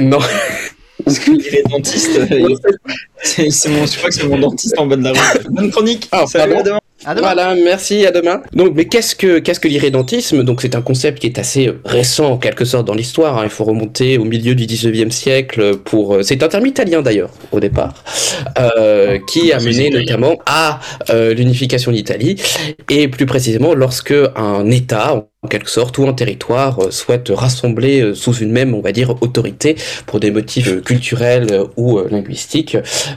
[0.00, 0.18] Non.
[1.04, 2.54] Parce que l'irrédentiste, euh,
[3.22, 5.18] c'est c'est mon, je crois que c'est mon dentiste en bas de la rue.
[5.50, 6.08] Bonne chronique.
[6.12, 6.78] Ah, Salut, pardon.
[7.04, 7.26] À demain.
[7.26, 8.42] Voilà, merci, à demain.
[8.52, 10.42] Donc, mais qu'est-ce que qu'est-ce que l'irrédentisme?
[10.42, 13.38] Donc, c'est un concept qui est assez récent en quelque sorte dans l'histoire.
[13.38, 13.42] hein.
[13.44, 16.14] Il faut remonter au milieu du 19e siècle pour.
[16.16, 18.04] euh, C'est un terme italien d'ailleurs au départ,
[18.58, 20.80] euh, qui a c'est mené notamment à
[21.10, 22.36] euh, l'unification d'Italie
[22.88, 28.00] et plus précisément lorsque un État en quelque sorte, ou un territoire euh, souhaite rassembler
[28.00, 31.98] euh, sous une même, on va dire, autorité pour des motifs euh, culturels euh, ou
[31.98, 32.76] euh, linguistiques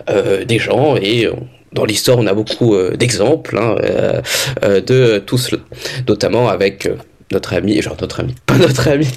[0.10, 1.32] euh, des gens et euh,
[1.74, 4.22] dans l'histoire, on a beaucoup euh, d'exemples hein, euh,
[4.64, 5.62] euh, de tout cela,
[6.08, 6.90] notamment avec
[7.32, 9.08] notre ami, genre notre ami, pas notre ami,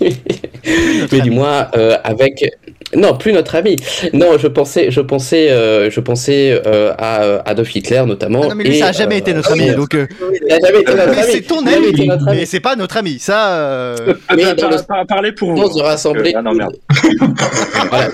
[1.13, 2.45] mais du moins euh, avec,
[2.97, 3.77] non, plus notre ami.
[4.13, 8.43] Non, je pensais, je pensais, euh, je pensais euh, à euh, Adolf Hitler notamment.
[8.45, 9.95] Ah non, mais lui, et, ça a jamais euh, été notre ami, donc.
[9.95, 10.07] euh,
[10.49, 11.33] ça a jamais été notre mais ami.
[11.33, 11.75] c'est ton ami,
[12.09, 12.09] ami.
[12.27, 13.19] mais c'est pas notre ami.
[13.19, 13.57] Ça.
[13.59, 13.97] euh,
[14.37, 15.63] Mais le par- par- Parlez pour vous.
[15.63, 16.77] sens de rassembler, Ah non, merde.
[17.91, 18.09] voilà,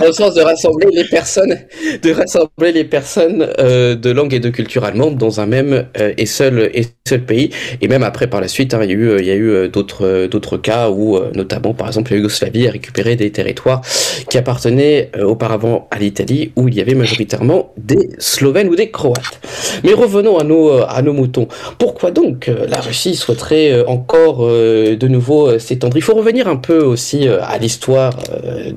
[0.00, 1.56] dans le sens de rassembler les personnes,
[2.02, 6.12] de rassembler les personnes euh, de langue et de culture allemande dans un même euh,
[6.16, 7.50] et seul et seul pays.
[7.80, 9.45] Et même après, par la suite, hein, il y a eu, il y a eu
[9.54, 13.30] euh, d'autres euh, d'autres cas où, euh, notamment, par exemple, la Yougoslavie a récupéré des
[13.30, 13.80] territoires
[14.30, 19.40] qui appartenaient auparavant à l'Italie, où il y avait majoritairement des Slovènes ou des Croates.
[19.84, 21.48] Mais revenons à nos à nos moutons.
[21.78, 25.96] Pourquoi donc la Russie souhaiterait encore de nouveau s'étendre?
[25.96, 28.16] Il faut revenir un peu aussi à l'histoire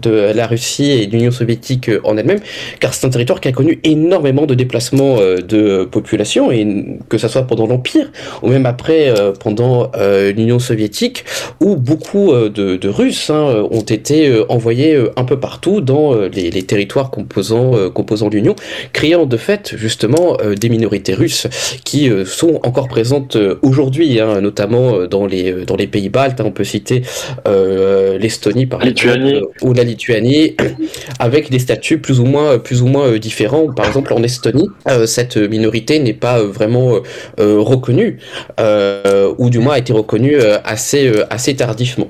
[0.01, 2.39] de la Russie et de l'Union soviétique en elle-même,
[2.79, 7.29] car c'est un territoire qui a connu énormément de déplacements de population, et que ça
[7.29, 11.25] soit pendant l'Empire ou même après pendant euh, l'Union soviétique,
[11.61, 15.81] où beaucoup euh, de, de Russes hein, ont été euh, envoyés euh, un peu partout
[15.81, 18.55] dans euh, les, les territoires composant, euh, composant l'Union,
[18.93, 21.47] créant de fait justement euh, des minorités russes
[21.85, 25.87] qui euh, sont encore présentes euh, aujourd'hui, hein, notamment euh, dans les euh, dans les
[25.87, 26.39] pays baltes.
[26.41, 26.45] hein.
[26.47, 27.01] on peut citer
[27.47, 29.29] euh, l'Estonie par Lituanie.
[29.29, 30.55] exemple, euh, ou la Lituanie,
[31.19, 33.67] avec des statuts plus ou moins plus ou moins euh, différents.
[33.73, 36.99] Par exemple, en Estonie, euh, cette minorité n'est pas euh, vraiment euh,
[37.39, 38.17] euh, reconnue,
[38.59, 42.10] euh, ou du moins a été reconnue euh, assez euh, assez tardivement.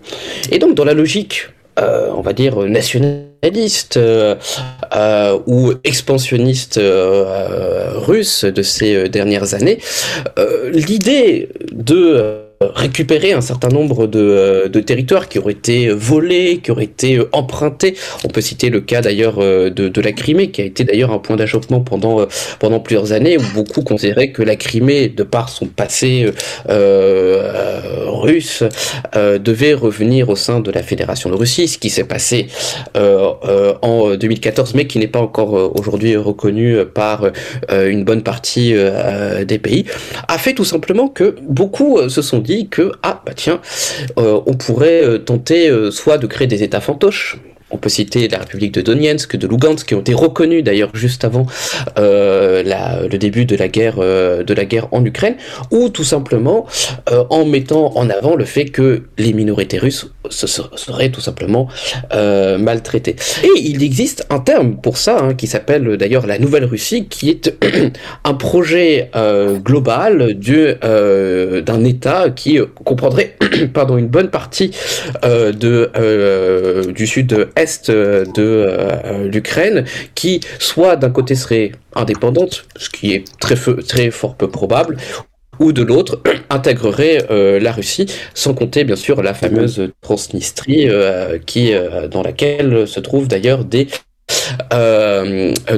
[0.52, 3.98] Et donc, dans la logique euh, on va dire nationaliste
[5.48, 9.80] ou expansionniste russe de ces dernières années,
[10.74, 16.72] l'idée de récupérer un certain nombre de, euh, de territoires qui auraient été volés, qui
[16.72, 17.96] auraient été euh, empruntés.
[18.26, 21.20] On peut citer le cas d'ailleurs euh, de, la Crimée, qui a été d'ailleurs un
[21.20, 22.26] point d'achoppement pendant,
[22.60, 26.32] pendant plusieurs années, où beaucoup considéraient que la Crimée, de par son passé
[26.70, 28.64] euh, russe,
[29.16, 32.48] euh, devait revenir au sein de la Fédération de Russie, ce qui s'est passé
[32.98, 37.30] euh, en 2014, mais qui n'est pas encore aujourd'hui reconnu par
[37.72, 38.74] une bonne partie
[39.46, 39.86] des pays,
[40.28, 43.62] a fait tout simplement que beaucoup se sont dit que ah bah tiens,
[44.18, 47.38] euh, on pourrait euh, tenter euh, soit de créer des États fantoches.
[47.72, 51.24] On peut citer la République de Donetsk, de Lugansk, qui ont été reconnus d'ailleurs juste
[51.24, 51.46] avant
[52.00, 52.64] euh,
[53.12, 55.36] le début de la guerre euh, de la guerre en Ukraine,
[55.72, 56.66] ou tout simplement
[57.12, 61.22] euh, en mettant en avant le fait que les minorités russes se, se- seraient tout
[61.22, 61.68] simplement
[62.12, 63.16] maltraitées.
[63.44, 67.30] Et il existe un terme pour ça, hein, qui s'appelle d'ailleurs la Nouvelle Russie, qui
[67.30, 67.54] est
[68.24, 69.12] un projet
[69.64, 73.36] global du, d'un État qui comprendrait
[73.74, 74.72] pardon, une bonne partie
[75.24, 77.59] de, du sud-est
[77.90, 83.56] euh, de euh, l'Ukraine, qui soit d'un côté serait indépendante, ce qui est très,
[83.88, 84.98] très fort peu probable,
[85.60, 90.90] ou de l'autre intégrerait euh, la Russie, sans compter bien sûr la fameuse Transnistrie,
[91.46, 91.74] qui,
[92.10, 93.88] dans laquelle se trouvent d'ailleurs des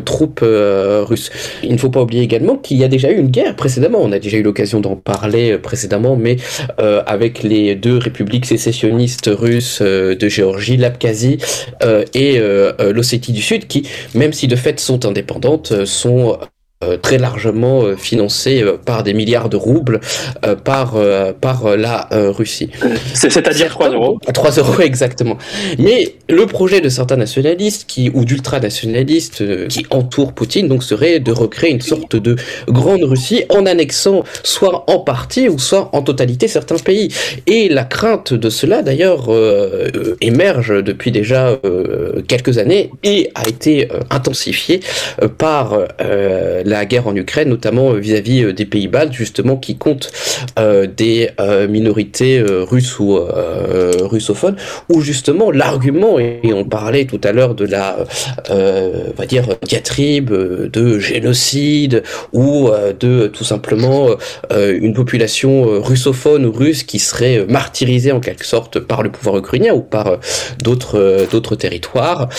[0.06, 1.32] troupes euh, russes.
[1.64, 4.00] Il ne faut pas oublier également qu'il y a déjà eu une guerre précédemment.
[4.02, 6.38] On a déjà eu l'occasion d'en parler euh, précédemment, mais
[6.80, 11.38] euh, avec les deux républiques sécessionnistes russes euh, de Géorgie, l'Abkhazie
[11.84, 15.86] euh, et euh, euh, l'Ossétie du Sud, qui, même si de fait sont indépendantes, euh,
[15.86, 16.46] sont euh,
[17.02, 20.00] très largement euh, financées euh, par des milliards de roubles
[20.46, 22.70] euh, par, euh, par euh, la euh, Russie.
[23.14, 24.20] C'est- C'est-à-dire 3 euros.
[24.28, 25.38] À 3 euros exactement.
[25.80, 31.20] Mais le projet de certains nationalistes qui, ou d'ultranationalistes euh, qui entourent Poutine donc serait
[31.20, 32.36] de recréer une sorte de
[32.68, 37.10] grande Russie en annexant soit en partie ou soit en totalité certains pays.
[37.48, 43.30] Et la crainte de cela d'ailleurs euh, euh, émerge depuis déjà euh, quelques années et
[43.36, 44.80] a été euh, intensifiée
[45.22, 49.58] euh, par euh, la guerre en Ukraine, notamment euh, vis-à-vis euh, des pays baltes, justement,
[49.58, 50.12] qui comptent
[50.58, 51.30] euh, des
[51.70, 53.20] minorités russes ou
[54.04, 54.56] russophones,
[54.90, 57.98] où justement l'argument, et on parlait tout à l'heure de la,
[58.50, 64.08] on va dire, diatribe, de génocide, ou de tout simplement
[64.52, 69.74] une population russophone ou russe qui serait martyrisée en quelque sorte par le pouvoir ukrainien
[69.74, 70.20] ou par
[70.64, 72.30] d'autres d'autres territoires,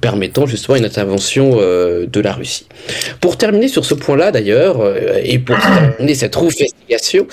[0.00, 2.66] permettant justement une intervention de la Russie.
[3.20, 5.56] Pour terminer sur ce point-là d'ailleurs, euh, et pour
[5.98, 7.26] terminer cette investigation,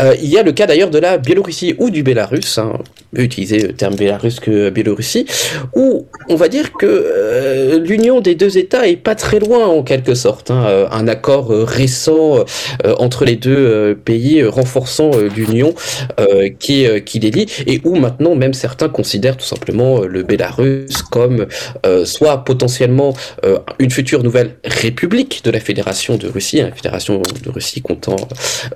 [0.00, 2.78] euh, il y a le cas d'ailleurs de la Biélorussie ou du Bélarus, hein,
[3.14, 5.26] utiliser le terme Bélarus que Biélorussie,
[5.74, 9.82] où on va dire que euh, l'union des deux États est pas très loin en
[9.82, 10.50] quelque sorte.
[10.50, 10.86] hein.
[10.90, 12.44] Un accord récent
[12.84, 15.74] euh, entre les deux pays renforçant l'union
[16.58, 21.46] qui, qui les lie et où maintenant même certains considèrent tout simplement le Bélarus comme
[22.04, 23.14] soit potentiellement
[23.78, 24.56] une future nouvelle
[24.88, 28.16] république de la Fédération de Russie, hein, la Fédération de Russie comptant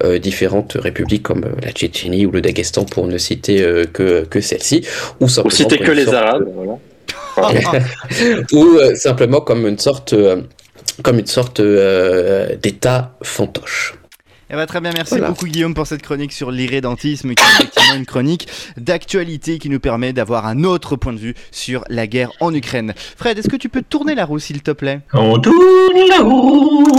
[0.04, 4.24] euh, différentes républiques comme euh, la Tchétchénie ou le Daghestan pour ne citer euh, que,
[4.24, 4.84] que celle-ci,
[5.20, 6.48] ou simplement citer comme que une les sorte- Arabes.
[7.36, 7.60] Voilà.
[8.52, 10.14] ou simplement comme une sorte,
[11.02, 13.94] comme une sorte d'État fantoche.
[14.50, 15.28] Eh ben, très bien, merci Voilà.
[15.28, 19.78] beaucoup Guillaume pour cette chronique sur l'irrédentisme, qui est effectivement une chronique d'actualité qui nous
[19.78, 22.94] permet d'avoir un autre point de vue sur la guerre en Ukraine.
[23.18, 25.00] Fred, est-ce que tu peux tourner la roue s'il te plaît?
[25.12, 26.98] On tourne la roue.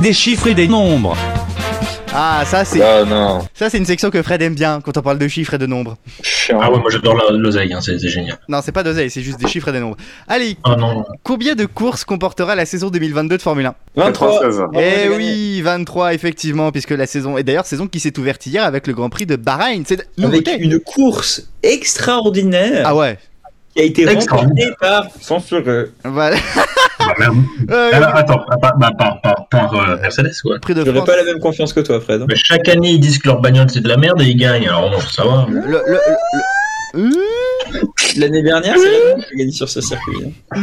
[0.00, 1.16] Des chiffres et des nombres.
[2.16, 3.40] Ah, ça c'est Ah non.
[3.54, 5.66] ça c'est une section que Fred aime bien quand on parle de chiffres et de
[5.66, 5.96] nombres.
[6.22, 6.60] Chiant.
[6.62, 8.38] Ah ouais, moi j'adore la- l'oseille, hein, c'est c'est génial.
[8.48, 9.96] Non, c'est pas d'oseille, c'est juste des chiffres et des nombres.
[10.28, 11.04] Allez, Ah non.
[11.24, 14.28] combien de courses comportera la saison 2022 de Formule 1 23.
[14.28, 14.56] 96.
[14.58, 18.64] Bravo, Eh oui, 23 effectivement, puisque la saison et d'ailleurs saison qui s'est ouverte hier
[18.64, 19.82] avec le Grand Prix de Bahreïn.
[19.84, 23.18] C'est Avec une course extraordinaire Ah ouais.
[23.74, 25.92] qui a été remportée par Censureux.
[26.04, 26.36] Voilà.
[27.18, 27.36] Merde.
[27.70, 30.58] Euh, Alors, attends, bah, par, par, par, euh, Mercedes, quoi.
[30.60, 31.06] Prix de J'aurais France.
[31.08, 32.22] pas la même confiance que toi, Fred.
[32.22, 32.26] hein.
[32.28, 34.68] Mais chaque année, ils disent que leur bagnole c'est de la merde et ils gagnent.
[34.68, 35.46] Alors non, ça va.
[35.50, 35.82] Le, le-
[36.94, 40.16] le- le- L'année dernière, c'est la même qui a gagné sur ce circuit.
[40.52, 40.58] hein.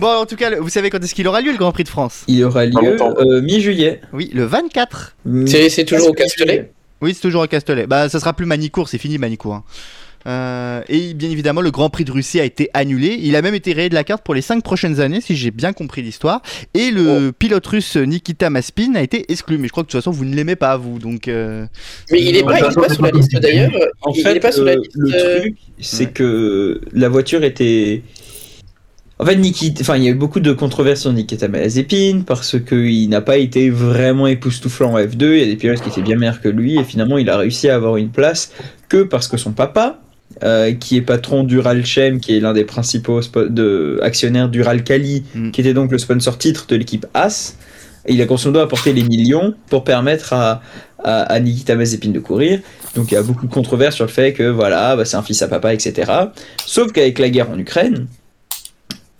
[0.00, 1.88] Bon, en tout cas, vous savez quand est-ce qu'il aura lieu le Grand Prix de
[1.88, 2.24] France?
[2.28, 3.14] Il aura lieu longtemps.
[3.18, 4.00] euh, mi-juillet.
[4.12, 5.16] Oui, le 24.
[5.46, 6.70] C'est c'est toujours au Castellet?
[7.00, 7.86] Oui, c'est toujours à Castellet.
[7.86, 9.54] Bah, ça sera plus Manicourt, c'est fini Manicourt.
[9.54, 9.64] hein.
[10.26, 13.18] Euh, et bien évidemment, le Grand Prix de Russie a été annulé.
[13.22, 15.50] Il a même été rayé de la carte pour les 5 prochaines années, si j'ai
[15.50, 16.42] bien compris l'histoire.
[16.74, 19.58] Et le pilote russe Nikita Maspin a été exclu.
[19.58, 20.98] Mais je crois que de toute façon, vous ne l'aimez pas, vous.
[20.98, 21.66] Donc, euh,
[22.10, 23.70] Mais il est Non, pas, sur la liste d'ailleurs.
[24.02, 24.90] En il fait, n'est pas sur la euh, liste.
[24.96, 26.12] le truc, c'est Ouais.
[26.12, 28.02] que la voiture était.
[29.18, 32.56] En fait, Nikita, enfin, il y a eu beaucoup de controverses sur Nikita Mazepin parce
[32.60, 35.32] qu'il n'a pas été vraiment époustouflant en F2.
[35.32, 37.38] Il y a des pilotes qui étaient bien meilleurs que lui et finalement, il a
[37.38, 38.52] réussi à avoir une place
[38.90, 40.00] que parce que son papa,
[40.42, 45.50] euh, qui est patron d'Uralchem, qui est l'un des principaux de, actionnaires d'Uralkali, Mm.
[45.50, 47.56] qui était donc le sponsor titre de l'équipe As,
[48.08, 50.62] il a grosso modo apporté les millions pour permettre à,
[51.02, 52.60] à, à Nikita Mazepin de courir.
[52.94, 55.22] Donc il y a beaucoup de controverses sur le fait que voilà, bah, c'est un
[55.22, 56.12] fils à papa, etc.
[56.64, 58.06] Sauf qu'avec la guerre en Ukraine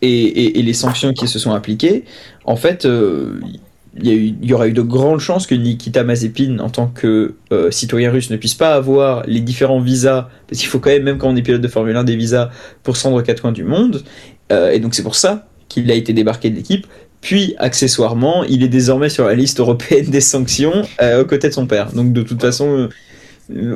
[0.02, 2.04] et, et- et les sanctions qui se sont appliquées,
[2.44, 3.40] en fait, euh,
[4.02, 7.70] il y, y aura eu de grandes chances que Nikita Mazepin, en tant que euh,
[7.70, 11.18] citoyen russe, ne puisse pas avoir les différents visas, parce qu'il faut quand même, même
[11.18, 12.50] quand on est pilote de Formule 1, des visas
[12.82, 14.02] pour se rendre aux quatre coins du monde.
[14.52, 16.86] Euh, et donc c'est pour ça qu'il a été débarqué de l'équipe.
[17.20, 21.54] Puis, accessoirement, il est désormais sur la liste européenne des sanctions euh, aux côtés de
[21.54, 21.92] son père.
[21.92, 22.88] Donc, de toute façon,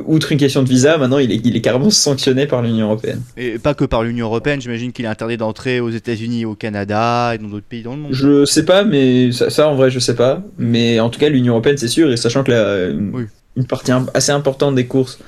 [0.05, 3.21] outre une question de visa, maintenant, il est, il est carrément sanctionné par l'Union européenne.
[3.37, 7.31] et pas que par l'Union Européenne, j'imagine qu'il est interdit d'entrer aux États-Unis, au Canada
[7.33, 8.13] et dans d'autres pays dans le monde.
[8.13, 10.43] Je sais pas, mais ça, ça, en vrai, je sais pas.
[10.57, 13.23] Mais en tout cas, l'Union européenne, c'est sûr, et sachant que la, une, Oui.
[13.55, 15.19] une partie assez importante des courses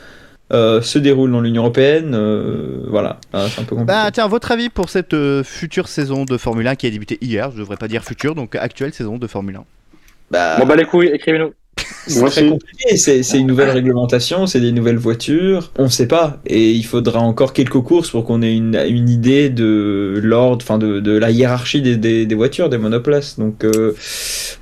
[0.52, 3.86] euh, se déroule dans l'Union européenne, euh, voilà, Ah, c'est un peu compliqué.
[3.86, 7.18] Bah tiens, votre avis pour cette euh, future saison de Formule 1 qui a débuté
[7.22, 9.64] hier, je devrais pas dire future, donc actuelle saison de Formule 1.
[10.32, 11.54] Bah, Bon bah les couilles, écrivez-nous.
[12.08, 16.42] c'est très compliqué, c'est c'est une nouvelle réglementation, c'est des nouvelles voitures, on sait pas.
[16.46, 20.78] Et il faudra encore quelques courses pour qu'on ait une, une idée de l'ordre, enfin
[20.78, 23.40] de, de la hiérarchie des, des, des voitures, des monoplaces.
[23.40, 23.94] Donc euh,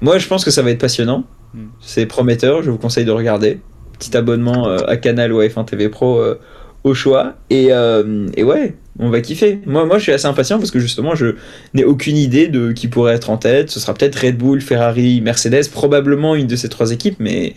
[0.02, 1.68] moi je pense que ça va être passionnant, Hmm.
[1.82, 3.60] c'est prometteur, je vous conseille de regarder.
[4.00, 6.40] Petit abonnement euh, à Canal ou à F1 TV Pro euh,
[6.84, 7.36] au choix.
[7.50, 9.60] Et, euh, et ouais, on va kiffer.
[9.66, 11.36] Moi, moi je suis assez impatient parce que justement je
[11.74, 13.70] n'ai aucune idée de qui pourrait être en tête.
[13.72, 17.54] Ce sera peut-être Red Bull, Ferrari, Mercedes, probablement une de ces trois équipes, mais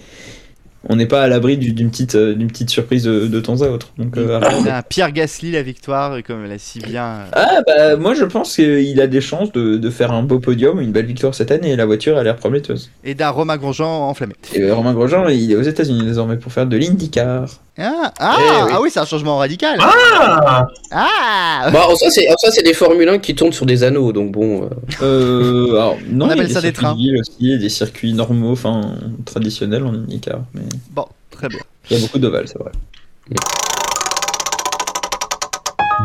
[0.86, 3.62] on n'est pas à l'abri du- d'une petite, euh, d'une petite surprise de, de temps
[3.62, 3.94] à autre.
[3.96, 4.38] Donc, euh.
[4.70, 7.06] Ah, Pierre Gasly la victoire, comme elle a si bien.
[7.06, 10.40] euh, ah bah moi je pense qu'il a des chances de, de faire un beau
[10.40, 11.74] podium, une belle victoire cette année.
[11.74, 12.90] La voiture a l'air prometteuse.
[13.02, 14.34] Et d'un Romain Grosjean enflammé.
[14.52, 17.62] Et euh, Romain Grosjean, il est aux États-Unis désormais pour faire de l'IndyCar.
[17.76, 18.70] Ah, ah, Eh oui.
[18.74, 19.76] ah oui, c'est un changement radical.
[19.80, 23.66] Ah Ah Bah, en soi, c'est en soi, c'est des Formule 1 qui tournent sur
[23.66, 24.64] des anneaux, donc bon.
[24.64, 24.68] euh,
[25.02, 27.20] Euh, alors, non, On appelle ça des circuits trains.
[27.20, 28.80] aussi, des circuits normaux, enfin
[29.24, 30.40] traditionnels en IndyCar.
[30.54, 31.58] Mais Bon, très bien.
[31.90, 32.70] il y a beaucoup d'ovales, c'est vrai.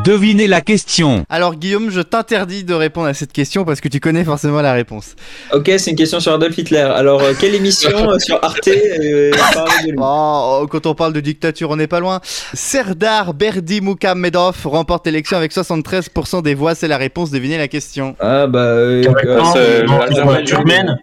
[0.10, 1.24] Devinez la question.
[1.30, 4.74] Alors Guillaume, je t'interdis de répondre à cette question parce que tu connais forcément la
[4.74, 5.16] réponse.
[5.54, 6.80] Ok, c'est une question sur Adolf Hitler.
[6.80, 9.98] Alors, euh, quelle émission euh, sur Arte euh, parlait de lui?
[10.02, 12.22] Oh, quand on parle de dictature, on n'est pas loin.
[12.56, 16.74] Serdar Berdimuhamedov remporte l'élection avec 73% des voix.
[16.74, 17.30] C'est la réponse.
[17.30, 18.16] Devinez la question.
[18.20, 18.78] Ah bah,
[19.54, 19.86] c'est.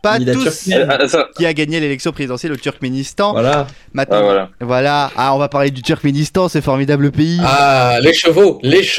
[0.03, 0.69] Pas tous.
[0.75, 3.35] Ah, qui a gagné l'élection présidentielle au Turkménistan.
[3.35, 3.69] voilà.
[3.93, 4.49] Maintenant, ah, voilà.
[4.61, 5.11] voilà.
[5.17, 7.39] Ah, on va parler du Turkménistan, ce formidable pays.
[7.45, 8.96] Ah, les chevaux, les chevaux.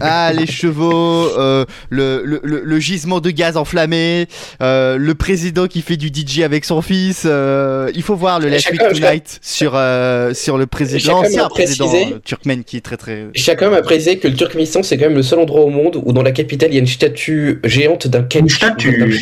[0.00, 4.26] Ah, les chevaux, euh, le, le, le, le gisement de gaz enflammé,
[4.62, 7.22] euh, le président qui fait du DJ avec son fils.
[7.26, 11.18] euh, il faut voir le Last chacun- Week Tonight sur, euh, sur le président.
[11.18, 13.26] un président précisé- euh, turkmène qui est très très.
[13.34, 16.12] Chacun m'a précisé que le Turkménistan, c'est quand même le seul endroit au monde où
[16.12, 19.20] dans la capitale, il y a une statue géante d'un Une statue.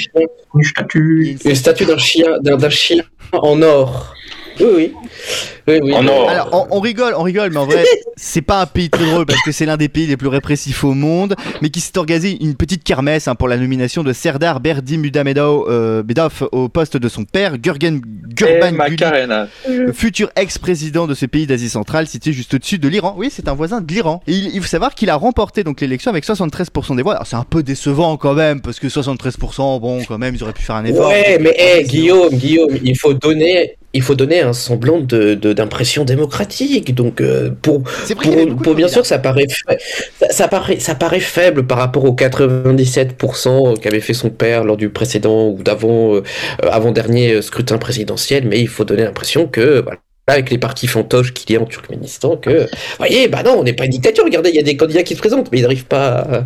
[0.55, 1.39] Une statue.
[1.45, 3.03] Une statue d'un chien, d'un chien
[3.33, 4.15] en or.
[4.61, 4.95] Oui, oui.
[5.69, 5.95] Oui.
[5.95, 7.85] Alors, on, on rigole, on rigole, mais en vrai,
[8.17, 10.83] c'est pas un pays très drôle parce que c'est l'un des pays les plus répressifs
[10.85, 14.61] au monde, mais qui s'est organisé une petite kermesse hein, pour la nomination de Serdar
[14.61, 19.05] Berdimuhamedov euh, Bedov au poste de son père, Gurgen Gurban Guli,
[19.69, 23.15] le futur ex-président de ce pays d'Asie centrale, situé juste au-dessus de l'Iran.
[23.17, 24.23] Oui, c'est un voisin de l'Iran.
[24.27, 27.15] Et il, il faut savoir qu'il a remporté donc l'élection avec 73% des voix.
[27.15, 30.53] Alors c'est un peu décevant quand même, parce que 73%, bon, quand même, ils auraient
[30.53, 31.09] pu faire un effort.
[31.09, 35.53] Ouais, mais eh, Guillaume, Guillaume, il faut donner, il faut donner un semblant de de-
[35.53, 36.95] d'impression démocratique.
[36.95, 37.83] Donc euh, pour
[38.23, 42.05] pour, pour de bien sûr, ça paraît ça, ça paraît ça paraît faible par rapport
[42.05, 46.23] aux 97% qu'avait fait son père lors du précédent ou d'avant euh,
[46.63, 48.47] avant dernier scrutin présidentiel.
[48.47, 49.99] Mais il faut donner l'impression que voilà.
[50.29, 52.69] Avec les partis fantoches qu'il y a en Turkménistan, que,
[52.99, 54.25] voyez, bah non, on n'est pas une dictature.
[54.25, 56.45] Regardez, il y a des candidats qui se présentent, mais ils n'arrivent pas à,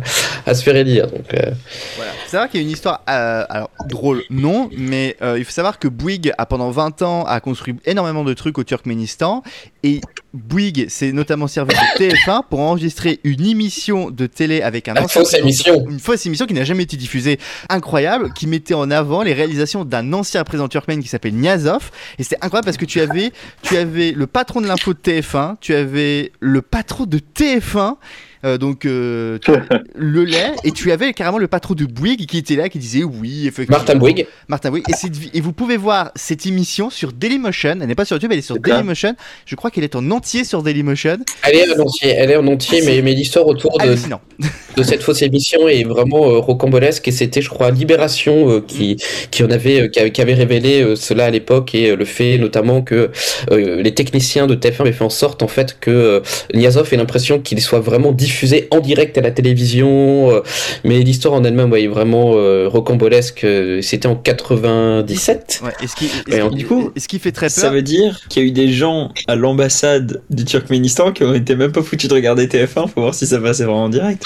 [0.49, 1.07] à se faire élire.
[1.07, 1.51] Donc, euh,
[1.97, 2.11] Voilà.
[2.27, 5.51] C'est vrai qu'il y a une histoire, euh, alors drôle, non, mais euh, il faut
[5.51, 9.43] savoir que Bouygues a pendant 20 ans a construit énormément de trucs au Turkménistan
[9.83, 10.01] et
[10.33, 15.03] Bouygues s'est notamment servi de TF1 pour enregistrer une émission de télé avec un Une
[15.03, 15.85] ancien fausse émission.
[15.87, 17.37] une fausse émission qui n'a jamais été diffusée,
[17.69, 22.23] incroyable, qui mettait en avant les réalisations d'un ancien président turkmène qui s'appelle Niazov et
[22.23, 23.31] c'est incroyable parce que tu avais,
[23.61, 27.97] tu avais le patron de l'info de TF1, tu avais le patron de TF1.
[28.45, 29.51] Euh, donc euh, tu-
[29.95, 33.03] le lait et tu avais carrément le patron de Bouygues qui était là qui disait
[33.03, 33.77] oui effectivement.
[33.77, 34.27] Martin Bouygues.
[34.47, 34.85] Martin Bouygues.
[35.33, 37.77] Et, vous pouvez voir cette émission sur Dailymotion.
[37.81, 38.77] Elle n'est pas sur YouTube elle est sur D'accord.
[38.77, 39.15] Dailymotion.
[39.45, 41.17] Je crois qu'elle est en entier sur Dailymotion.
[41.43, 45.21] Elle est en entier, elle est en entier, mais, mais l'histoire autour de, cette fausse
[45.21, 48.97] émission est vraiment euh, rocambolesque et c'était, je crois, Libération euh, qui,
[49.31, 51.95] qui en avait, euh, qui, avait, qui avait révélé euh, cela à l'époque et euh,
[51.95, 53.11] le fait notamment que
[53.51, 56.19] euh, les techniciens de TF1 avaient fait en sorte en fait que euh,
[56.53, 60.41] Niazov ait l'impression qu'il soit vraiment diffusé en direct à la télévision, euh,
[60.83, 63.45] mais l'histoire en elle-même ouais, est vraiment euh, rocambolesque.
[63.81, 65.61] C'était en 97.
[65.63, 67.31] ouais, et ce qui, et Et ce en- qui- du coup, et ce qui fait
[67.31, 71.11] très Ça peur veut dire qu'il y a eu des gens à l'ambassade du Turkménistan
[71.11, 73.83] qui ont été même pas foutus de regarder TF1 pour voir si ça passait vraiment
[73.83, 74.23] en direct.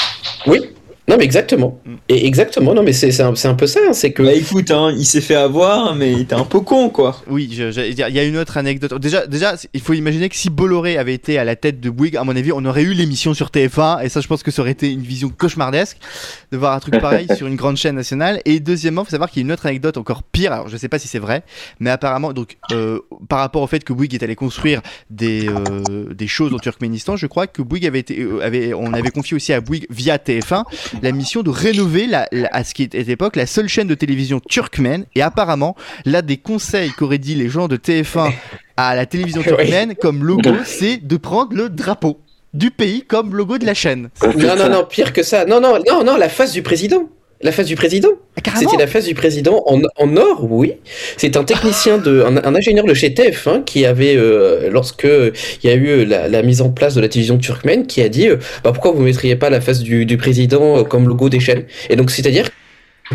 [0.48, 0.60] Oui.
[1.10, 1.80] Non mais exactement.
[1.86, 1.96] Mm.
[2.10, 2.74] Et exactement.
[2.74, 3.80] Non mais c'est c'est un, c'est un peu ça.
[3.88, 6.60] hein, c'est que Bah écoute, hein, il s'est fait avoir, mais il était un peu
[6.60, 7.22] con quoi.
[7.28, 8.94] Oui, il y a une autre anecdote.
[9.00, 12.18] Déjà, déjà, il faut imaginer que si Bolloré avait été à la tête de Bouygues,
[12.18, 14.62] à mon avis, on aurait eu l'émission sur TF1, et ça, je pense que ça
[14.62, 15.98] aurait été une vision cauchemardesque
[16.52, 18.42] de voir un truc pareil sur une grande chaîne nationale.
[18.46, 20.52] Et deuxièmement, faut savoir qu'il y a une autre anecdote encore pire.
[20.52, 21.44] Alors, je sais pas si c'est vrai,
[21.80, 23.00] mais apparemment, donc, euh,
[23.30, 27.16] par rapport au fait que Bouygues est allé construire des euh, des choses au Turkménistan,
[27.16, 30.18] je crois que Bouygues avait été, euh, avait, on avait confié aussi à Bouygues via
[30.18, 30.64] TF1
[31.02, 33.88] la mission de rénover la, la- à ce qui était à l'époque la seule chaîne
[33.88, 35.06] de télévision turkmène.
[35.16, 35.76] Et apparemment,
[36.06, 38.32] là, des conseils qu'auraient dit les gens de TF1
[38.78, 42.20] à la télévision turkmène comme logo, c'est de prendre le drapeau
[42.54, 44.10] du pays comme logo de la chaîne.
[44.38, 45.46] non non non pire que ça.
[45.46, 47.10] Non non non non la face du président.
[47.42, 48.10] La face du président.
[48.46, 48.52] Ah.
[48.58, 50.74] C'était la face du président en, en or, oui.
[51.18, 55.70] C'est un technicien de, un, un ingénieur de chez TF1 qui avait, euh, lorsque il
[55.70, 58.28] y a eu la, la mise en place de la télévision turkmène, qui a dit,
[58.28, 61.40] euh, bah, pourquoi vous mettriez pas la face du, du président euh, comme logo des
[61.40, 61.64] chaînes?
[61.90, 62.50] Et donc c'est-à-dire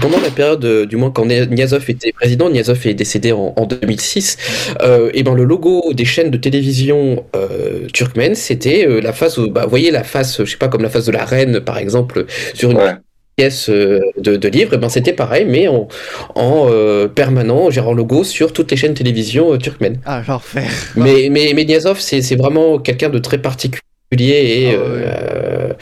[0.01, 3.53] pendant la période, euh, du moins quand Ni- Niazov était président, Niazov est décédé en,
[3.57, 4.39] en 2006,
[4.83, 9.37] euh, et ben le logo des chaînes de télévision euh, turkmènes, c'était euh, la face,
[9.37, 11.61] où- bah, vous voyez la face, je sais pas, comme la face de la reine
[11.61, 12.93] par exemple, sur une Ouais.
[13.69, 15.89] Euh, de, de livre, et ben c'était pareil, mais en,
[16.35, 19.99] en euh, permanent, gérant logo sur toutes les chaînes télévision euh, turkmènes.
[20.05, 20.71] Ah, l'enfer.
[20.97, 23.81] Mais, mais, mais Niazov, c'est vraiment quelqu'un de très particulier.
[24.21, 25.73] Et Ah euh,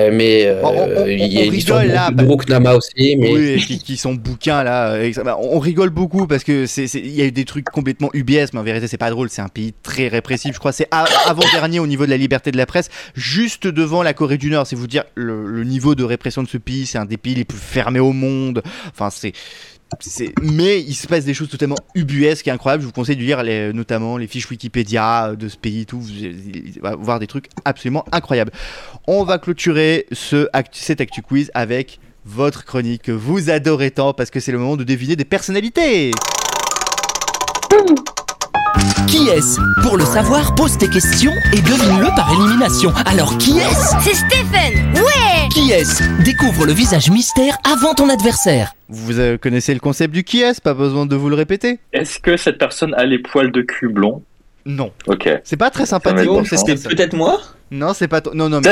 [0.00, 2.74] euh, mais euh, Bon, on- on- il y a une histoire rigole, là, de Nama
[2.74, 4.96] aussi, mais Oui, qui, qui sont bouquins là.
[5.40, 8.60] on rigole beaucoup parce que c'est, il y a eu des trucs complètement UBS, mais
[8.60, 9.28] en vérité c'est pas drôle.
[9.30, 10.54] C'est un pays très répressif.
[10.54, 14.02] Je crois c'est a- avant-dernier au niveau de la liberté de la presse, juste devant
[14.02, 14.66] la Corée du Nord.
[14.66, 16.86] C'est vous dire le, le niveau de répression de ce pays.
[16.86, 18.62] C'est un des pays les plus fermés au monde.
[18.90, 19.32] Enfin c'est.
[20.42, 22.82] Mais il se passe des choses totalement ubuesques et incroyables.
[22.82, 23.42] Je vous conseille de lire
[23.74, 26.00] notamment les fiches Wikipédia de ce pays, tout.
[26.00, 28.52] Vous allez voir des trucs absolument incroyables.
[29.06, 34.30] On va clôturer ce cet Actu Quiz avec votre chronique que vous adorez tant parce
[34.30, 36.12] que c'est le moment de deviner des personnalités.
[39.06, 42.92] Qui est-ce Pour le savoir, pose tes questions et devine-le par élimination.
[43.06, 48.72] Alors qui est-ce C'est Stephen Ouais Qui est-ce Découvre le visage mystère avant ton adversaire.
[48.88, 51.78] Vous euh, connaissez le concept du qui est pas besoin de vous le répéter.
[51.92, 54.22] Est-ce que cette personne a les poils de cul blonds?
[54.66, 54.92] Non.
[55.06, 55.28] Ok.
[55.44, 56.26] C'est pas très sympathique.
[56.26, 57.40] bon, c'était peut-être moi?
[57.70, 58.32] Non, c'est pas toi.
[58.36, 58.68] Non, non, mais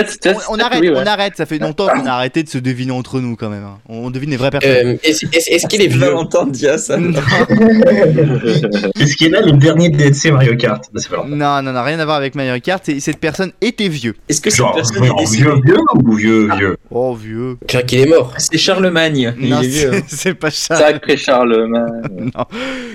[0.48, 0.94] on, arrête, oui, ouais.
[0.96, 1.36] on arrête.
[1.36, 3.64] Ça fait longtemps qu'on a arrêté de se deviner entre nous quand même.
[3.64, 3.78] hein.
[3.88, 4.70] On devine les vraies personnes.
[4.70, 6.46] euh, est-ce est-ce- est-ce qu'il est vieux Valentin
[6.78, 6.98] ça.
[9.00, 10.84] Est-ce qu'il est là le dernier DLC Mario Kart?
[10.92, 11.10] Bah, c'est.
[11.28, 12.82] Non, non, non, rien à voir avec Mario Kart.
[12.84, 14.14] c'est- Cette personne était vieux.
[14.28, 16.76] Est-ce que cette Genre, personne est vieux, vieux ou vieux, vieux?
[16.90, 17.56] Oh, vieux.
[17.62, 18.34] Je crois qu'il est mort.
[18.38, 19.34] C'est Charlemagne.
[19.40, 19.90] Il Non, est vieux.
[19.92, 20.76] c'est- c'est pas ça.
[20.76, 22.02] Sacré Charlemagne.
[22.18, 22.44] Non.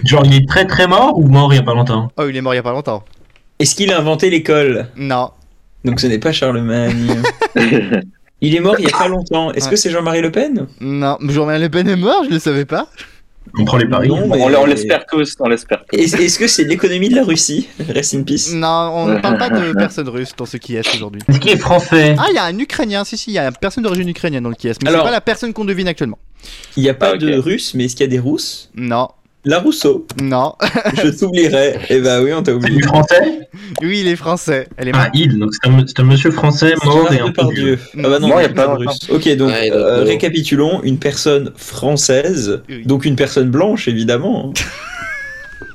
[0.05, 2.09] Genre, il est très très mort ou mort il y a pas longtemps?
[2.17, 3.03] Oh, il est mort il y a pas longtemps.
[3.59, 4.87] Est-ce qu'il a inventé l'école?
[4.95, 5.31] Non.
[5.87, 7.21] Donc ce n'est pas Charlemagne.
[8.41, 9.51] il est mort il y a pas longtemps.
[9.53, 10.67] Est-ce que c'est Jean-Marie Le Pen?
[10.81, 12.87] Non, Jean-Marie Le Pen est mort, je le savais pas.
[13.57, 14.09] On prend les paris.
[14.09, 15.97] Non, mais- On, l'espère tous, on l'espère tous.
[15.97, 17.69] Est-ce que c'est l'économie de la Russie?
[17.89, 18.51] Rest in peace.
[18.53, 21.21] Non, on ne parle pas de personnes russes dans ce qui est aujourd'hui.
[21.39, 22.15] Qu'il est français?
[22.19, 24.43] Ah, il y a un Ukrainien, si, si, il y a une personne d'origine ukrainienne
[24.43, 26.19] dans le qui est, mais Alors- c'est pas la personne qu'on devine actuellement.
[26.75, 28.69] Il n'y a pas Ah, de Russes, mais est-ce qu'il y a des Rousses?
[28.75, 29.07] Non,
[29.45, 30.05] La Rousseau.
[30.21, 30.55] non.
[31.03, 31.77] Je t'oublierai.
[31.89, 32.77] Eh bah oui, on t'a C'est oublié.
[32.77, 33.47] du français?
[33.81, 34.67] Oui, il est français.
[34.75, 37.43] Elle est Ah, il, donc c'est un, c'est un monsieur français mort et un peu
[37.53, 37.77] vieux.
[37.77, 37.79] Dieu.
[38.03, 38.91] Ah bah non, Non, il y a pas de longtemps.
[38.91, 39.09] Russe.
[39.09, 40.81] Ok, donc Ouais, euh, récapitulons.
[40.83, 42.83] Une personne française, Oui.
[42.85, 44.51] donc une personne blanche évidemment.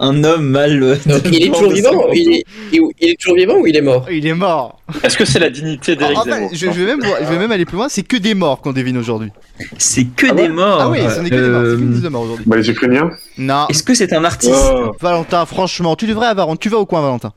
[0.05, 0.99] un homme mal.
[1.07, 3.81] Donc il est toujours vivant il est, il, il est toujours vivant ou il est
[3.81, 4.05] mort?
[4.11, 4.81] Il est mort.
[5.03, 6.51] Est-ce que c'est la dignité d'Éric En fait, Zemmour?
[6.53, 8.61] je, je vais même, voir- je vais même aller plus loin, c'est que des morts
[8.61, 9.31] qu'on devine aujourd'hui.
[9.79, 10.79] C'est que Ah des morts.
[10.81, 12.45] Ah oui, ce n'est que des morts, c'est que Euh, des morts aujourd'hui.
[12.49, 13.11] Bah, les Ukrainiens?
[13.39, 13.67] Non.
[13.69, 14.53] Est-ce que c'est un artiste?
[14.75, 14.93] Oh.
[15.01, 16.49] Valentin, franchement, tu devrais avoir.
[16.59, 17.33] Tu vas au coin, Valentin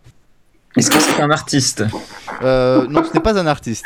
[0.76, 1.84] Est-ce que c'est un artiste?
[2.44, 3.86] Euh, Non, ce n'est pas un artiste.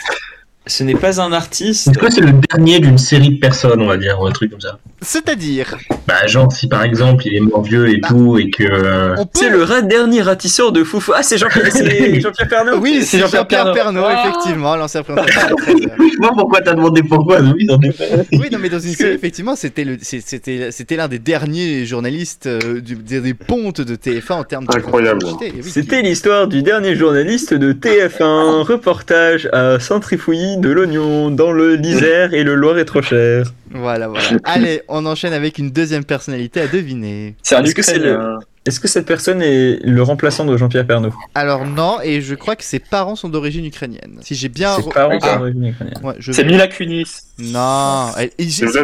[0.70, 1.88] Ce n'est pas un artiste.
[1.90, 4.52] Est-ce que c'est le dernier d'une série de personnes, on va dire, ou un truc
[4.52, 5.76] comme ça C'est-à-dire,
[6.08, 8.64] Bah, genre, si par exemple il est mort vieux et tout, et que.
[8.64, 9.32] euh, on peut.
[9.34, 11.14] C'est le dernier ratisseur de Foufou.
[11.16, 12.78] Ah, c'est Jean-Pierre c'est Jean-Pierre Pernaut.
[12.78, 14.30] Oui, c'est Jean-Pierre Jean-Pierre Pernaut, Pernaut.
[14.30, 15.56] effectivement, l'ancien présentateur.
[15.68, 18.28] Je pas pourquoi t'as demandé pourquoi, oui, dans des faits.
[18.34, 21.86] Oui, non, mais dans une série, effectivement, c'était le, c'est- c'était, c'était l'un des derniers
[21.86, 25.20] journalistes euh, du- des, des pontes de TF1 en termes de Incroyable.
[25.42, 31.76] oui, C'était l'histoire du dernier journaliste de TF1, reportage à Saint-Trifouillis de l'oignon dans le
[31.76, 33.46] l'Isère et le Loir est trop cher.
[33.72, 34.24] Voilà, voilà.
[34.44, 37.36] Allez, on enchaîne avec une deuxième personnalité à deviner.
[37.44, 38.40] C'est un Est-ce que c'est Ukrainien.
[38.66, 42.56] Est-ce que cette personne est le remplaçant de Jean-Pierre Pernaut Alors non, et je crois
[42.56, 44.20] que ses parents sont d'origine ukrainienne.
[44.22, 44.76] Si j'ai bien...
[44.76, 45.28] Ses re- parents Ah.
[45.34, 45.98] sont d'origine ukrainienne.
[46.04, 47.06] Ouais, je C'est Mila Kunis.
[47.40, 48.30] Non, elle...
[48.38, 48.84] est c'est vrai,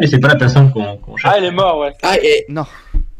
[0.00, 1.32] mais c'est pas la personne qu'on qu'on cherche.
[1.34, 1.92] Ah, elle est morte, ouais.
[2.02, 2.64] Ah, et Non.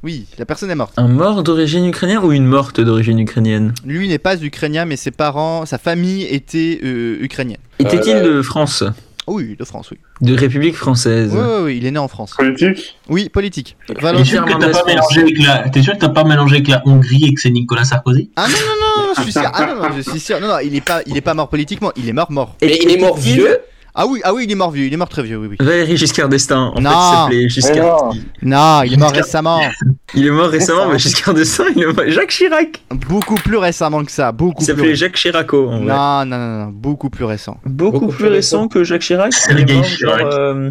[0.02, 0.94] Oui, la personne est morte.
[0.96, 5.10] Un mort d'origine ukrainienne ou une morte d'origine ukrainienne Lui n'est pas ukrainien, mais ses
[5.10, 7.58] parents, sa famille était euh, ukrainienne.
[7.78, 8.82] Était-il de France?
[9.26, 9.98] Oh oui, de France, oui.
[10.22, 11.32] De République française?
[11.34, 12.32] Oui, oui, oui, il est né en France.
[12.36, 12.96] Politique?
[13.10, 13.76] Oui, politique.
[13.86, 14.24] T'es Valentin.
[14.24, 15.68] sûr, que t'as pas mélangé avec la...
[15.68, 18.30] T'es sûr que t'as pas mélangé avec la Hongrie et que c'est Nicolas Sarkozy?
[18.36, 19.42] Ah non, non, non, je suis sûr.
[19.44, 20.40] Ah non, non, je suis sûr.
[20.40, 22.56] Non, non, il est pas, il est pas mort politiquement, il est mort, mort.
[22.62, 23.58] mais il est mort vieux?
[24.02, 25.56] Ah oui, ah oui, il est mort vieux, il est mort très vieux, oui, oui.
[25.60, 26.72] Valéry Giscard d'Estaing.
[26.74, 26.88] En Non.
[26.90, 28.14] fait, il s'appelait Giscard.
[28.14, 28.20] non.
[28.56, 29.60] Non, il est mort récemment.
[30.14, 32.04] Il est mort récemment, mais Giscard d'Estaing, il est mort.
[32.08, 32.82] Jacques Chirac.
[33.08, 34.74] Beaucoup plus récemment que ça, beaucoup Il plus.
[34.74, 35.68] s'appelait Jacques Chiraco.
[35.68, 35.86] En vrai.
[35.86, 37.58] Non, non, non, non, beaucoup plus récent.
[37.64, 39.32] Beaucoup, Beaucoup plus récent que Jacques Chirac.
[39.50, 40.20] Il est Sergei mort, Chirac.
[40.20, 40.70] genre, euh,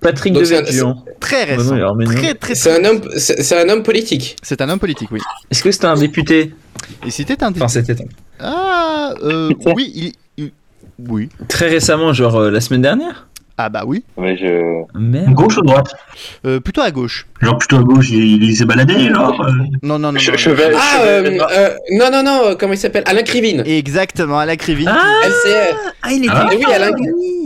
[0.00, 1.04] Patrick Donc de c'est Vétuan.
[1.18, 1.96] Très Bah non, récent.
[2.00, 2.06] il.
[2.14, 4.36] Très, très, C'est un homme, c'est c'est un homme politique.
[4.42, 5.20] C'est un homme politique, oui.
[5.50, 6.54] Est-ce que c'était un député?
[7.06, 7.50] Et c'était un.
[7.50, 8.04] Enfin, c'était un-
[8.38, 10.12] Ah, euh, oui, il, il-
[11.08, 11.28] Oui.
[11.48, 13.26] très récemment, genre euh, la semaine dernière
[13.56, 14.04] Ah bah oui.
[14.18, 14.82] Mais je.
[14.98, 15.32] Merde.
[15.34, 15.94] Gauche ou droite
[16.46, 17.26] Euh, plutôt à gauche.
[17.40, 19.50] Genre plutôt à gauche, il, il s'est baladé, genre euh,
[19.82, 20.18] Non, non, non.
[20.18, 20.70] Je, non, vais.
[20.74, 23.04] Ah, je euh, vais- euh, non, non, non, comment il s'appelle?
[23.06, 23.62] Alain Krivine.
[23.66, 24.88] Exactement, à la crivine.
[24.90, 25.76] Ah, LCR.
[26.02, 26.32] ah, il était.
[26.34, 26.48] Ah.
[26.52, 26.90] Eh oui, Alain...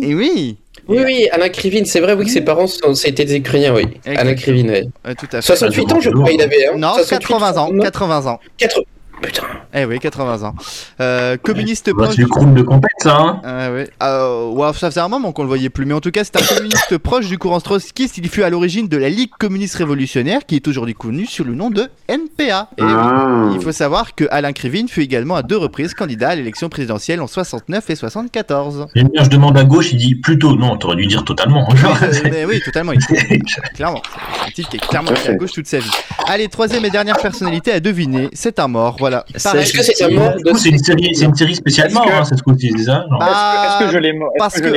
[0.03, 0.57] Et oui,
[0.89, 2.95] oui, oui, Alain Krivine, c'est vrai, oui, que ses parents sont...
[2.95, 3.83] c'était des Ukrainiens, oui.
[4.05, 4.21] Exactement.
[4.21, 4.91] Alain Krivine, oui.
[5.07, 5.47] euh, tout à fait.
[5.47, 6.67] 68 ans, je crois, il avait.
[6.69, 8.41] Hein Non, 68,80 ans, non 80 ans.
[8.59, 8.83] Quatre-
[9.23, 9.43] Putain.
[9.73, 10.55] Eh oui, 80 ans.
[11.01, 12.17] Euh, communiste Bah, proche.
[12.17, 13.89] c'est groupe de compète, ça, hein Ah ouais.
[14.03, 16.37] Euh, ouais, ça faisait un moment qu'on le voyait plus, mais en tout cas, c'est
[16.37, 18.19] un communiste proche du courant trotskiste.
[18.19, 21.55] Il fut à l'origine de la Ligue communiste révolutionnaire, qui est aujourd'hui connue sous le
[21.55, 22.69] nom de NPA.
[22.79, 23.49] Et oui, Ah.
[23.55, 27.21] il faut savoir que Alain Krivine fut également à deux reprises candidat à l'élection présidentielle
[27.21, 28.87] en 69 et 74.
[28.95, 31.67] J'aime bien, je demande à gauche, il dit plutôt non, t'aurais dû dire totalement.
[31.71, 32.93] Oui, euh, mais oui, totalement.
[32.93, 33.01] il-
[33.75, 34.03] clairement.
[34.43, 35.91] C'est un type qui est clairement à gauche toute sa vie.
[36.29, 38.29] Allez, troisième et dernière personnalité à deviner.
[38.35, 39.25] C'est un mort, voilà.
[39.35, 43.05] Est-ce que c'est c'est une série, c'est une série spécialement, hein, cette fois-ci, c'est ça
[43.11, 44.69] genre Bah, Est-ce que je l'ai mort Parce que,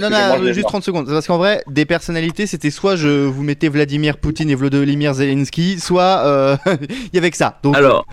[0.00, 1.06] non, non, juste mort 30 secondes.
[1.08, 5.78] Parce qu'en vrai, des personnalités, c'était soit je vous mettais Vladimir Poutine et Volodymyr Zelensky,
[5.78, 7.58] soit euh, il y avait que ça.
[7.62, 8.04] Donc, Alors,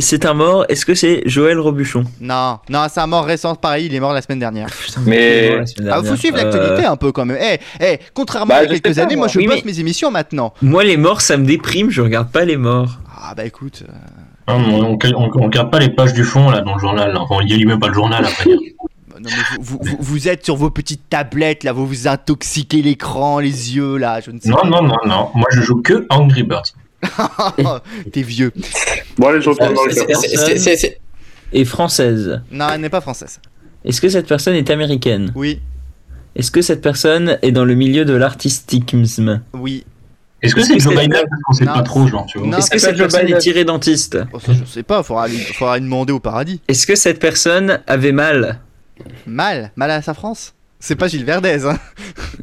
[0.00, 2.04] c'est un mort, est-ce que c'est Joël Robuchon?
[2.20, 4.68] Non, non, c'est un mort récent, pareil, il est mort la semaine dernière.
[5.06, 7.38] Mais- il Ah, faut suivre Euh, l'actualité un peu quand même.
[7.40, 10.52] Eh, eh, contrairement Bah, à quelques années, moi, je poste mes émissions maintenant.
[10.62, 12.98] Moi, les morts, ça me déprime, je regarde pas les morts.
[13.24, 13.84] Ah bah écoute.
[13.88, 13.92] euh,
[14.48, 17.12] Hein, on, on, on regarde pas les pages du fond, là, dans le journal.
[17.12, 17.20] là.
[17.20, 18.44] Enfin, il lit même pas le journal, après.
[18.50, 18.56] non,
[19.22, 19.30] mais
[19.60, 23.76] vous, vous, vous- vous êtes sur vos petites tablettes là, vous vous intoxiquez l'écran, les
[23.76, 24.68] yeux là, je ne sais Non, pas.
[24.68, 25.28] non, non, non.
[25.34, 26.72] Moi, je joue que Angry Birds.
[28.12, 28.52] T'es vieux.
[29.18, 29.50] Bon, allez, je
[30.76, 31.00] c'est-
[31.52, 32.40] Et française.
[32.50, 33.40] Non, elle n'est pas française.
[33.84, 35.32] Est-ce que cette personne est américaine?
[35.34, 35.60] Oui,
[36.36, 39.84] Est-ce que cette personne est dans le milieu de l'artistiquisme oui.
[40.42, 42.58] Est-ce que c'est Joe Biden Parce qu'on sait pas trop, genre, tu vois.
[42.58, 43.40] Est-ce que cette personne est
[44.32, 46.60] Oh, ça, je sais pas, faudra lui, faudra demander au paradis.
[46.68, 48.58] Est-ce que cette personne avait mal
[49.26, 50.54] Mal, mal à sa France.
[50.78, 51.64] C'est pas Gilles Verdez.
[51.64, 51.78] Hein.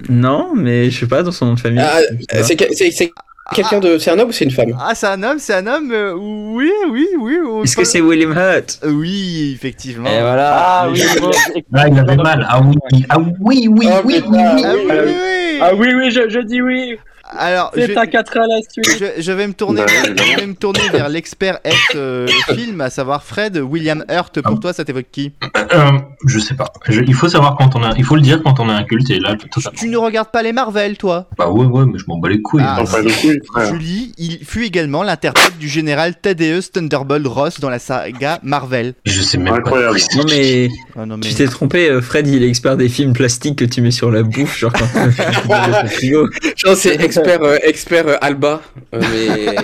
[0.08, 1.84] Non, mais je sais pas dans son nom de famille.
[1.86, 2.00] Ah,
[2.44, 3.12] c'est que- c'est- c'est
[3.54, 3.98] quelqu'un de.
[3.98, 5.92] C'est un homme ou c'est une femme Ah, c'est un homme, c'est un homme.
[5.92, 7.38] euh, oui, oui, oui.
[7.64, 10.10] Est-ce que c'est William Hurt Euh, Oui, effectivement.
[10.10, 10.56] Et voilà.
[10.56, 12.46] Ah oui, il avait mal.
[12.50, 12.78] Ah oui,
[13.10, 14.38] ah oui, oui, Oh, oui, oui.
[14.42, 15.60] Ah oui, oui, oui.
[15.62, 16.98] Ah oui, oui, je, je dis oui.
[17.32, 18.98] Alors, je, C'est un 4 à la suite.
[19.18, 20.30] je- je vais me tourner, Bah, vers, évidemment.
[20.34, 23.58] je vais me tourner vers l'expert ex euh, film, à savoir Fred.
[23.58, 25.32] William Hurt, pour toi, ça t'évoque qui?
[25.72, 25.92] Euh,
[26.26, 26.66] je sais pas.
[26.88, 27.94] Je- il faut savoir quand on a.
[27.98, 29.78] Il faut le dire quand on a un culte, et là, totalement.
[29.80, 31.28] Tu ne regardes pas les Marvel, toi?
[31.38, 32.64] Bah ouais, ouais, mais je m'en bats les couilles.
[32.66, 33.74] Ah, couilles, frère.
[33.74, 38.94] Julie, il fut également l'interprète du général Thaddeus Thunderbolt Ross dans la saga Marvel.
[39.06, 39.98] Je sais même Incroyable.
[40.16, 41.28] Non mais Ah non, mais...
[41.28, 44.10] tu t'es trompé, euh, Fred il est expert des films plastiques que tu mets sur
[44.12, 45.10] la bouffe, genre quand que
[46.76, 48.62] c'est expert, euh, expert euh, Alba.
[48.94, 49.56] euh, mais.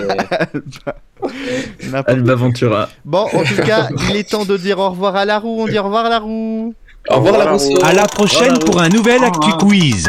[2.06, 2.88] Alba Ventura.
[3.04, 5.62] Bon, en tout cas, il est temps de dire au revoir à la roue.
[5.62, 6.74] On dit au revoir à la roue.
[7.08, 7.84] Au revoir la Rousseau.
[7.84, 10.08] À la prochaine pour un nouvel Actu Quiz.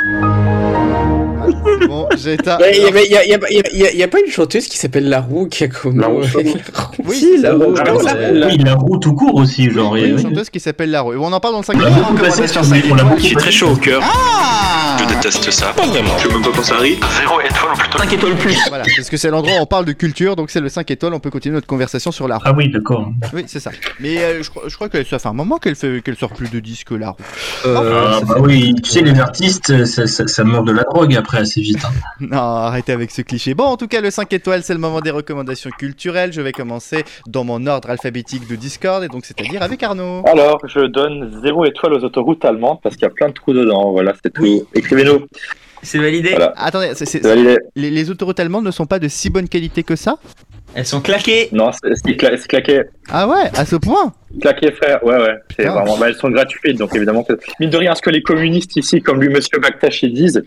[1.87, 2.51] Bon, j'ai été.
[2.73, 4.31] Il y, avait- y a, y a- y a- y a- y a pas une
[4.31, 5.99] chanteuse qui s'appelle La Roux qui a comme.
[5.99, 6.39] La Rousseau.
[7.05, 7.73] Oui, Si, la roue.
[7.79, 7.99] Ah, la roue.
[8.47, 9.91] Oui, la roue tout court aussi, genre.
[9.93, 11.13] Oui, et- une chanteuse qui s'appelle la roue.
[11.13, 13.75] Et on en parle dans le 5 On l'a l'a beaucoup J'ai très chaud au
[13.75, 14.01] cœur.
[14.03, 15.67] Ah Je déteste ça.
[15.75, 16.17] Pas vraiment.
[16.17, 16.97] Je veux même pas penser à rire.
[17.19, 18.57] Zéro étoile ou plutôt 5 étoiles plus.
[18.69, 21.13] Voilà, parce que c'est l'endroit où on parle de culture, donc c'est le 5 étoiles,
[21.13, 22.43] on peut continuer notre conversation sur la roue.
[22.45, 23.09] Ah oui, d'accord.
[23.33, 23.71] Oui, c'est ça.
[23.99, 26.31] Mais euh, je, crois- je crois que ça fait un moment qu'elle fait qu'elle sort
[26.33, 27.17] plus de disques, la roue.
[27.65, 31.36] Ah, bah oui, tu sais, les artistes, ça, ça- ça meurt de la drogue après
[31.41, 31.83] assez vite.
[31.85, 31.89] hein.
[32.19, 33.53] Non, arrêtez avec ce cliché.
[33.53, 36.33] Bon, en tout cas, le 5 étoiles, c'est le moment des recommandations culturelles.
[36.33, 40.23] Je vais commencer dans mon ordre alphabétique de Discord, et donc c'est-à-dire avec Arnaud.
[40.27, 43.53] Alors, je donne 0 étoile aux autoroutes allemandes parce qu'il y a plein de trous
[43.53, 43.91] dedans.
[43.91, 44.65] Voilà, c'est tout.
[44.73, 45.25] Écrivez-nous.
[45.83, 46.31] C'est validé.
[46.31, 46.53] Voilà.
[46.57, 47.57] Attendez, c'est- c'est- C'est validé.
[47.75, 50.17] les, les autoroutes allemandes ne sont pas de si bonne qualité que ça?
[50.73, 51.49] Elles sont claquées.
[51.53, 52.81] Non, c'est c'est cla- c'est claqué.
[53.09, 54.11] Ah ouais, à ce point?
[54.41, 55.03] Claqué, frère.
[55.03, 55.35] Ouais, ouais.
[55.55, 55.97] C'est vraiment.
[55.97, 57.23] Bah, elles sont gratuites, donc évidemment.
[57.23, 60.43] que- Mine de rien, ce que les communistes ici, comme lui, monsieur Baktashi, disent,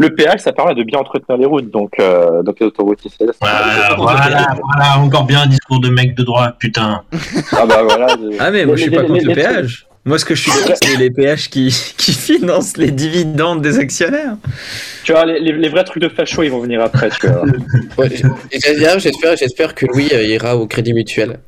[0.00, 1.70] le péage, ça permet de bien entretenir les routes.
[1.70, 3.16] Donc, euh, donc les autoroutes ici.
[3.40, 7.02] Voilà, voilà, voilà, encore bien un discours de mec de droite, putain.
[7.52, 8.08] Ah bah voilà.
[8.08, 9.86] je- Ah mais moi je suis pas les- contre les- le les- péage.
[10.06, 13.78] Moi ce que je suis contre c'est les péages qui, qui financent les dividendes des
[13.78, 14.36] actionnaires.
[15.04, 17.42] Tu vois, les, les- les vrais trucs de facho, ils vont venir après, tu vois.
[17.98, 21.38] Ouais, j'- J'espère, j'espère, j'espère que Louis euh, ira au Crédit Mutuel.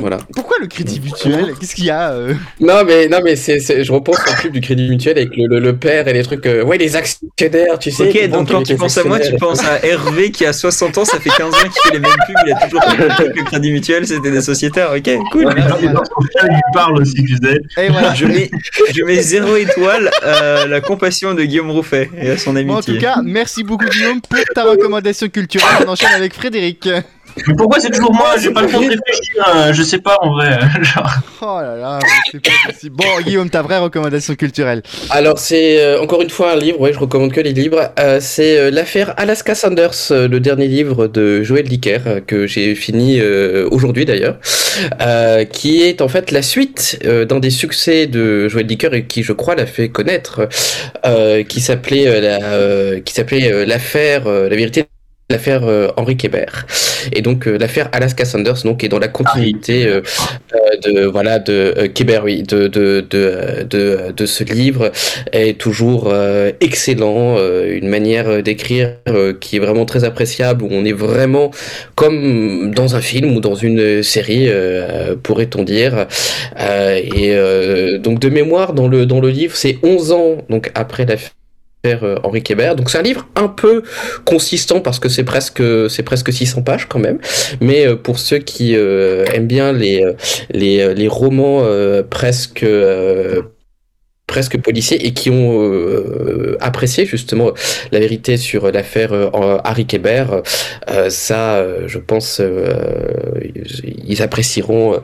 [0.00, 0.18] Voilà.
[0.34, 1.54] Pourquoi le crédit mutuel?
[1.58, 2.34] Qu'est-ce qu'il y a euh?
[2.60, 5.58] Non mais non mais c'est, je repense au club du Crédit Mutuel avec le, le,
[5.60, 6.44] le père et les trucs.
[6.46, 8.08] euh, ouais les actionnaires, tu sais.
[8.08, 11.04] Ok donc quand tu penses à moi tu penses à Hervé qui a 60 ans,
[11.04, 13.44] ça fait 15 ans qu'il fait les mêmes pubs, il a toujours compris que le
[13.44, 15.54] crédit mutuel c'était des sociétaires, ok cool.
[15.82, 17.84] Il parle aussi, tu sais.
[17.84, 18.14] Et voilà.
[18.14, 18.50] Je mets,
[18.94, 22.74] je mets 0 étoile à la compassion de Guillaume Rouffet et à son Bon, en
[22.76, 22.94] amitié.
[22.94, 25.68] tout cas, merci beaucoup Guillaume pour ta recommandation culturelle.
[25.86, 26.88] On enchaîne avec Frédéric.
[27.46, 28.34] Mais pourquoi c'est toujours moi?
[28.40, 30.58] J'ai pas le temps de réfléchir, euh, je sais pas en vrai.
[30.82, 31.10] Genre.
[31.42, 32.96] Oh là là, mais c'est pas possible.
[32.96, 34.82] Bon, Guillaume, ta vraie recommandation culturelle.
[35.10, 37.90] Alors c'est euh, encore une fois un livre, ouais, je recommande que les livres.
[37.98, 43.18] Euh, c'est euh, l'affaire Alaska Sanders, le dernier livre de Joël Dicker que j'ai fini
[43.20, 44.38] euh, aujourd'hui d'ailleurs,
[45.00, 49.06] euh, qui est en fait la suite euh, d'un des succès de Joël Dicker et
[49.06, 50.48] qui je crois l'a fait connaître,
[51.04, 54.84] euh, qui s'appelait euh, la, euh, qui s'appelait euh, l'affaire, euh, la vérité.
[55.30, 56.66] L'affaire euh, Henri Kébert.
[57.12, 60.02] Et donc euh, l'affaire Alaska Sanders donc est dans la continuité euh,
[60.54, 64.92] euh, de voilà de euh, Kéber, oui, de de, de de de ce livre
[65.32, 68.96] est toujours euh, excellent, une manière d'écrire
[69.40, 71.50] qui est vraiment très appréciable où on est vraiment
[71.94, 74.48] comme dans un film ou dans une série
[75.22, 76.06] pourrait-on dire.
[76.58, 77.36] Et
[77.98, 81.30] donc de mémoire dans le dans le livre, c'est 11 ans donc après l'affaire
[81.84, 82.76] euh, Henri Kébert.
[82.76, 83.82] Donc c'est un livre un peu
[84.24, 87.18] consistant parce que c'est presque c'est presque 600 pages quand même.
[87.60, 90.04] Mais euh, pour ceux qui euh, aiment bien les
[90.50, 91.62] les, romans
[92.08, 92.64] presque
[94.26, 97.50] presque policiers et qui ont euh, apprécié justement
[97.92, 100.42] la vérité sur l'affaire euh, Harry Kébert,
[100.90, 102.72] euh, ça, je pense, euh,
[104.06, 105.00] ils apprécieront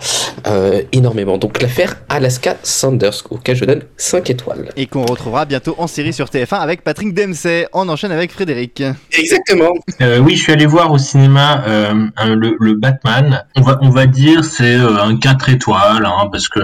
[0.46, 1.38] euh, énormément.
[1.38, 4.70] Donc l'affaire Alaska Sanders, auquel je donne 5 étoiles.
[4.76, 7.66] Et qu'on retrouvera bientôt en série sur TF1 avec Patrick Dempsey.
[7.72, 8.82] On enchaîne avec Frédéric.
[9.12, 9.72] Exactement.
[10.00, 11.94] Euh, oui, je suis allé voir au cinéma euh,
[12.24, 13.44] le, le Batman.
[13.56, 16.60] On va, on va dire c'est un 4 étoiles, hein, parce que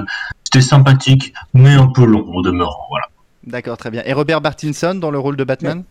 [0.47, 2.87] c'était sympathique, mais un peu long au demeurant.
[2.91, 3.07] Voilà.
[3.47, 4.03] D'accord, très bien.
[4.07, 5.83] Et Robert Pattinson dans le rôle de Batman?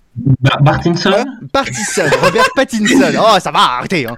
[0.41, 1.23] Bar- Bartinson?
[1.53, 3.11] Pattinson, Robert Pattinson.
[3.19, 4.07] Oh, ça va, arrêtez.
[4.07, 4.17] hein.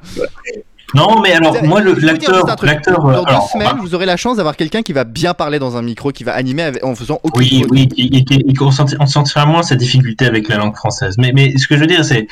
[0.96, 2.46] Non, mais alors, moi, l'acteur.
[2.46, 5.60] Dans euh, deux alors, semaines, vous aurez la chance d'avoir quelqu'un qui va bien parler
[5.60, 8.54] dans un micro, qui va animer avec- en faisant aucune Oui, oui, et, et, et
[8.62, 11.16] on sentira moins sa difficulté avec la langue française.
[11.18, 12.28] Mais, mais ce que je veux dire, c'est,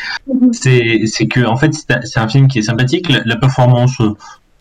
[1.28, 3.10] que, en fait, c'est un- film qui est sympathique.
[3.10, 4.02] La, la performance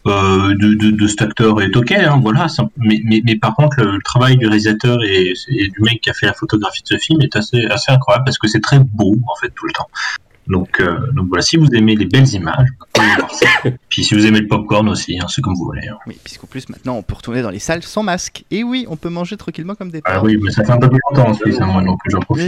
[0.05, 2.47] de, de, de cet acteur est ok, hein, voilà.
[2.77, 6.11] Mais, mais, mais par contre, le, le travail du réalisateur et, et du mec qui
[6.11, 8.79] a fait la photographie de ce film est assez, assez incroyable parce que c'est très
[8.81, 9.89] beau, en fait, tout le temps.
[10.47, 12.69] Donc, euh, donc voilà, si vous aimez les belles images,
[13.89, 15.87] Puis si vous aimez le popcorn aussi, hein, c'est comme vous voulez.
[15.89, 15.97] hein.
[16.07, 18.45] Oui, puisqu'en plus maintenant on peut retourner dans les salles sans masque.
[18.51, 20.25] Et oui, on peut manger tranquillement comme des Ah porcs.
[20.25, 22.47] oui, mais ça fait un peu plus longtemps en Suisse, hein, moi, donc j'en profite.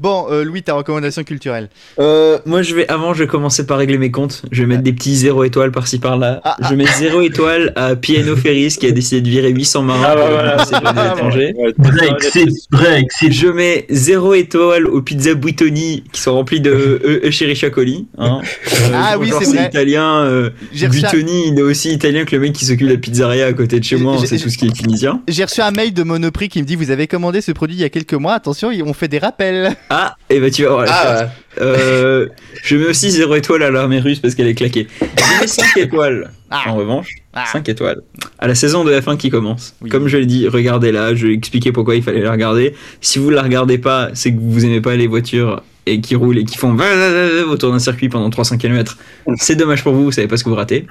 [0.00, 1.68] Bon, euh, Louis, ta recommandation culturelle.
[1.98, 4.42] Euh, moi, je vais avant, je vais commencer par régler mes comptes.
[4.52, 6.40] Je vais mettre des petits 0 étoiles par-ci par-là.
[6.44, 10.02] Ah, je mets 0 étoile à Piano Ferris qui a décidé de virer 800 marins
[10.10, 10.56] Ah, bah, voilà.
[10.84, 11.54] Ah, étrangers.
[11.56, 11.74] ouais.
[11.78, 13.32] Brexit, Brexit.
[13.32, 17.70] Je mets 0 étoile aux pizzas Buitoni qui sont remplies de e Echeriscia
[18.18, 18.40] Hein.
[18.94, 19.66] Ah oui, c'est vrai.
[19.68, 20.22] italien.
[20.24, 23.52] Euh, Buitoni, il est aussi italien que le mec qui s'occupe de la pizzeria à
[23.52, 24.16] côté de chez moi.
[24.20, 25.20] J'ai- C'est tout ce qui est tunisien.
[25.28, 27.80] J'ai reçu un mail de Monoprix qui me dit Vous avez commandé ce produit il
[27.80, 29.74] y a quelques mois, attention, ils ont fait des rappels.
[29.90, 30.84] Ah, et bah tu vas voir.
[30.84, 30.92] la
[31.22, 31.30] Ah.
[31.60, 32.28] Euh,
[32.62, 34.86] je mets aussi 0 étoile à l'armée russe parce qu'elle est claquée.
[35.00, 36.30] Je mets 5 étoiles.
[36.50, 37.08] En revanche,
[37.52, 38.00] 5 étoiles.
[38.38, 39.74] À la saison de F1 qui commence.
[39.90, 41.14] Comme je l'ai dit, regardez-la.
[41.16, 42.74] Je vais expliquer pourquoi il fallait la regarder.
[43.00, 45.62] Si vous la regardez pas, c'est que vous aimez pas les voitures
[45.92, 46.76] et qui roulent et qui font
[47.50, 48.96] autour d'un circuit pendant 300 km.
[49.36, 50.86] C'est dommage pour vous, vous savez pas ce que vous ratez.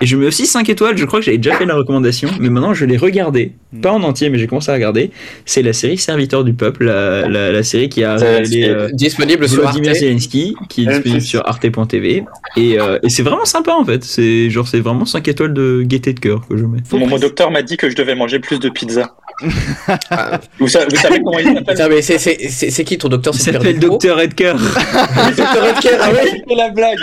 [0.00, 2.48] Et je mets aussi 5 étoiles, je crois que j'avais déjà fait la recommandation, mais
[2.48, 3.52] maintenant je l'ai regardé.
[3.80, 5.10] Pas en entier, mais j'ai commencé à regarder.
[5.46, 9.48] C'est la série Serviteur du Peuple, la, la- la série qui a révélé euh, disponible
[9.48, 9.82] sur Arte.
[9.94, 12.24] Zelensky, qui est disponible sur arte.tv.
[12.56, 14.04] Et, euh, et c'est vraiment sympa en fait.
[14.04, 16.78] C'est genre c'est vraiment 5 étoiles de gaieté de cœur que je mets.
[16.92, 19.14] Mon, mon docteur m'a dit que je devais manger plus de pizza.
[20.58, 23.34] vous, savez, vous savez comment il s'appelle c'est- qui ton docteur?
[23.34, 24.56] Il c'est s'appelle Docteur Edgar.
[25.36, 26.98] Docteur Edgar, ah oui C'est la blague.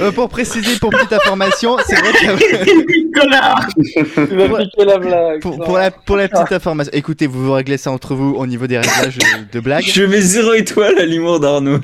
[0.00, 3.20] Euh, pour préciser, pour petite information, c'est vrai que.
[3.20, 5.40] Connard Tu la blague.
[5.40, 8.46] Pour, pour la, pour la petite information, écoutez, vous vous réglez ça entre vous au
[8.46, 9.84] niveau des réglages euh, de blagues.
[9.86, 11.78] Je mets 0 étoile à l'humour d'Arnaud.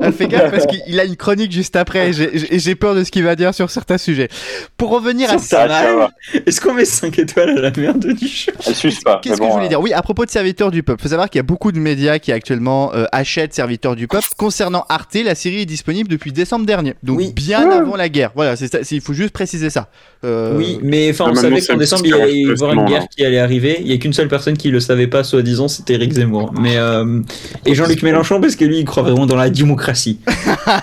[0.00, 3.10] Ah, fais gaffe parce qu'il a une chronique juste après et j'ai- peur de ce
[3.10, 4.28] qu'il va dire sur certains sujets.
[4.76, 6.10] Pour revenir à Sur mère.
[6.46, 9.20] Est-ce qu'on met 5 étoiles à la merde du show Elle suce pas.
[9.22, 11.38] Qu'est-ce que je voulais dire Oui, à propos de Serviteurs du Peuple, faut savoir qu'il
[11.38, 14.26] y a beaucoup de médias qui actuellement euh, achètent Serviteurs du Peuple.
[14.36, 18.30] Concernant Arte, la série est disponible depuis décembre dernier, donc bien avant la guerre.
[18.34, 18.54] Voilà,
[18.90, 19.88] il faut juste préciser ça.
[20.24, 23.06] Euh, Oui, mais enfin, Ah, on savait qu'en décembre, il allait y avoir une guerre
[23.08, 23.78] qui allait arriver.
[23.80, 26.52] Il y a qu'une seule personne qui le savait pas, soi-disant, c'était Eric Zemmour.
[26.60, 27.20] Mais euh,
[27.66, 30.20] et Jean-Luc Mélenchon parce que lui, il croit vraiment dans la démocratie.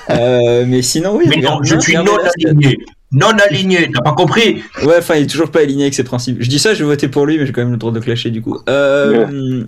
[0.10, 1.26] Euh, mais sinon, oui.
[1.30, 2.06] Mais non, je suis non.
[3.12, 6.38] Non aligné, t'as pas compris Ouais, enfin, il est toujours pas aligné avec ses principes.
[6.40, 8.00] Je dis ça, je vais voter pour lui, mais j'ai quand même le droit de
[8.00, 8.60] clasher du coup.
[8.70, 9.64] Euh,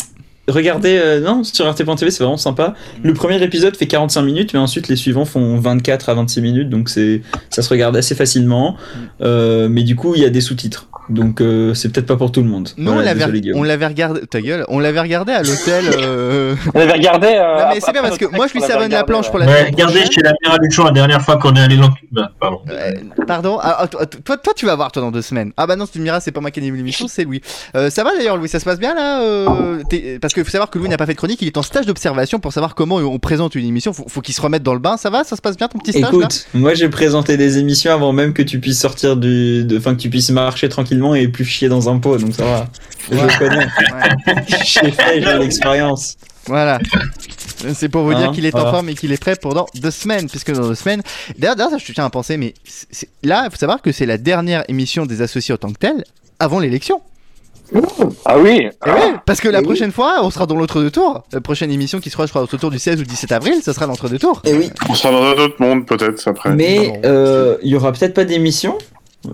[0.47, 2.73] Regardez, euh, non, sur RT.tv, c'est vraiment sympa.
[3.03, 6.69] Le premier épisode fait 45 minutes, mais ensuite les suivants font 24 à 26 minutes,
[6.69, 8.75] donc c'est ça se regarde assez facilement.
[9.21, 12.31] Euh, mais du coup, il y a des sous-titres, donc euh, c'est peut-être pas pour
[12.31, 12.69] tout le monde.
[12.77, 13.19] Nous, Voilà, on l'avait,
[13.63, 14.21] l'avait regardé.
[14.27, 15.85] Ta gueule, on l'avait regardé à l'hôtel.
[15.95, 17.27] euh, On avait regardé.
[17.27, 19.29] euh, Non, mais c'est bien parce que moi je lui on l'avait savonne la planche
[19.29, 21.91] pour la Ouais, regardez chez la mère Luchon la dernière fois qu'on est allé dans.
[22.39, 22.61] Pardon.
[22.69, 22.91] Euh,
[23.27, 25.51] pardon Ah, ah, toi, toi, toi, tu vas voir toi dans deux semaines.
[25.55, 27.41] Ah bah non, tu me diras, c'est pas moi qui anime l'émission, c'est Louis.
[27.75, 29.81] Euh, ça va d'ailleurs, Louis, ça se passe bien là euh,
[30.31, 31.85] Parce qu'il faut savoir que Louis n'a pas fait de chronique, il est en stage
[31.85, 33.91] d'observation pour savoir comment on présente une émission.
[33.91, 34.95] Faut, faut qu'il se remette dans le bain.
[34.95, 35.25] Ça va?
[35.25, 36.07] Ça se passe bien ton petit stage là?
[36.07, 39.93] Écoute, moi j'ai présenté des émissions avant même que tu puisses sortir du, de, enfin
[39.93, 42.69] que tu puisses marcher tranquillement et plus chier dans un pot, donc ça va.
[43.11, 43.29] Ouais.
[43.29, 43.67] Je connais.
[44.63, 46.15] J'ai fait, j'ai l'expérience.
[46.45, 46.79] Voilà.
[47.73, 49.91] C'est pour vous Hein, dire qu'il est en forme et qu'il est prêt pendant deux
[49.91, 51.01] semaines, puisque dans deux semaines.
[51.37, 52.53] D'ailleurs, ça, je tiens à penser, mais
[53.21, 56.05] là, il faut savoir que c'est la dernière émission des associés en tant que telle
[56.39, 57.01] avant l'élection.
[58.25, 61.23] Ah oui Eh oui, parce que la prochaine fois, on sera dans l'autre-deux tours.
[61.31, 63.85] La prochaine émission qui sera, je crois, autour du 16 ou 17 avril, ce sera
[63.87, 64.41] l'entre-deux tours.
[64.45, 64.69] Et oui.
[64.89, 66.53] On sera dans un autre monde peut-être après.
[66.53, 68.77] Mais euh, il y aura peut-être pas d'émission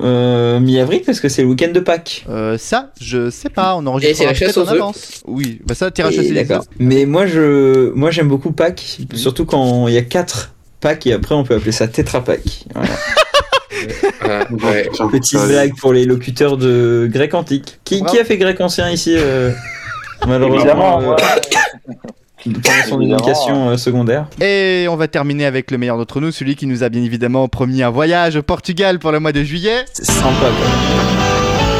[0.02, 2.26] euh, mi-avril parce que c'est le week-end de Pâques.
[2.30, 4.74] Euh, ça, je sais pas, on Et enregistre c'est la chasse en aux œufs.
[4.74, 5.22] avance.
[5.26, 6.66] Oui, bah ça, tirage Et chasser les D'accord.
[6.78, 11.14] Mais moi, je, moi, j'aime beaucoup Pâques, surtout quand il y a quatre Pâques et
[11.14, 12.66] après on peut appeler ça Tetra Pâques.
[12.76, 12.90] Voilà.
[15.12, 17.80] Petite blague pour les locuteurs de grec antique.
[17.84, 19.52] Qui, qui a fait grec ancien ici euh,
[20.28, 21.16] Malheureusement, euh,
[22.44, 24.28] pendant son éducation euh, secondaire.
[24.42, 27.48] Et on va terminer avec le meilleur d'entre nous, celui qui nous a bien évidemment
[27.48, 29.86] promis un voyage au Portugal pour le mois de juillet.
[29.94, 30.48] C'est sympa.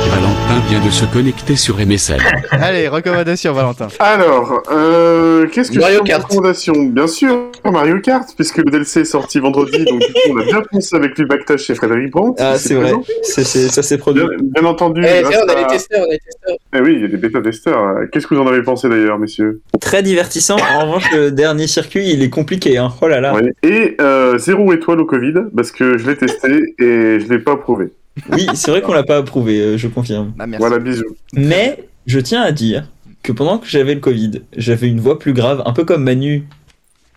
[0.10, 2.18] Valentin vient de se connecter sur MSN.
[2.52, 3.88] Allez, recommandation, Valentin.
[4.00, 6.24] Alors, euh, qu'est-ce que Mario Kart.
[6.24, 6.74] recommandation?
[6.86, 10.44] Bien sûr, Mario Kart, puisque le DLC est sorti vendredi, donc du coup, on a
[10.46, 12.42] bien pensé avec lui Bactash chez Frédéric Brandt.
[12.42, 12.94] Ah, c'est vrai.
[13.24, 14.24] c'est- ça s'est produit.
[14.24, 15.04] Bien, bien entendu.
[15.06, 16.58] Eh, on a à- les testeurs, on a les testeurs.
[16.76, 17.96] Eh oui, il y a des bêta-testeurs.
[18.12, 19.62] Qu'est-ce que vous en avez pensé d'ailleurs, messieurs?
[19.82, 20.58] Très divertissant.
[20.78, 22.78] En revanche, le dernier circuit, il est compliqué.
[22.78, 22.94] Hein.
[23.02, 23.34] Oh là là.
[23.36, 23.50] Oui.
[23.64, 26.50] Et euh, zéro étoile au Covid, parce que je l'ai testé
[26.80, 27.90] et je l'ai pas approuvé.
[28.32, 30.34] Oui, c'est vrai qu'on l'a pas approuvé, euh, je confirme.
[30.36, 30.60] Bah, merci.
[30.60, 31.16] Voilà, bisous.
[31.34, 32.90] Mais je tiens à dire
[33.24, 36.48] que pendant que j'avais le Covid, j'avais une voix plus grave, un peu comme Manu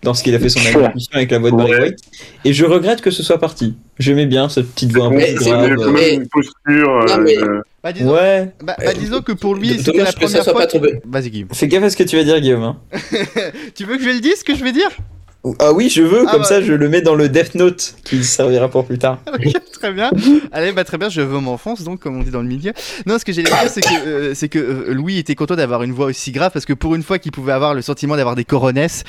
[0.03, 0.59] lorsqu'il a fait son
[0.91, 1.81] émission avec la voix de Barry Ouais.
[1.91, 1.99] White.
[2.45, 3.75] Et je regrette que ce soit parti.
[3.99, 5.75] J'aimais bien cette petite voix un peu Mais plus c'est grave.
[5.77, 7.05] Quand mais- même une posture.
[7.07, 8.51] Non, mais- euh, Bah, disons, Ouais.
[8.63, 10.61] bah, bah, disons que pour lui, c'était la que ça première soit fois.
[10.63, 11.01] pas qu'il- tombé.
[11.07, 11.49] Vas-y, Guillaume.
[11.53, 12.63] Fais gaffe à ce que tu vas dire, Guillaume.
[12.63, 12.77] hein.
[13.75, 14.91] Tu veux que je le dise ce que je vais dire?
[15.59, 16.47] Ah oui, je veux, Ah comme bah.
[16.49, 19.19] ça je le mets dans le Death Note qui servira pour plus tard.
[19.33, 20.11] Ok, très bien.
[20.53, 22.73] Allez, bah très bien, je veux m'enfonce donc, comme on dit dans le milieu.
[23.07, 25.83] Non, ce que j'allais dire, c'est que, euh, c'est que euh, Louis était content d'avoir
[25.83, 28.37] une voix aussi grave parce que pour une fois qu'il pouvait avoir le sentiment d'avoir
[28.37, 29.05] des coronesses.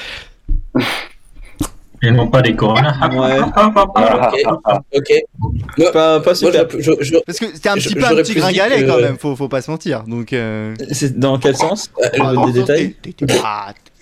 [2.03, 2.95] Et non pas des coronas.
[3.13, 3.39] Ouais.
[3.41, 5.91] Ok, ok.
[5.93, 6.65] Pas, pas Moi, super.
[6.71, 8.99] je, je, je- Parce que c'était un Je- petit peu un petit gringalet que- quand
[9.01, 10.03] même, faut, faut pas se mentir.
[10.07, 10.34] Donc.
[10.34, 10.73] Euh...
[10.91, 11.91] C'est dans quel sens?
[12.01, 12.95] Euh, des détails?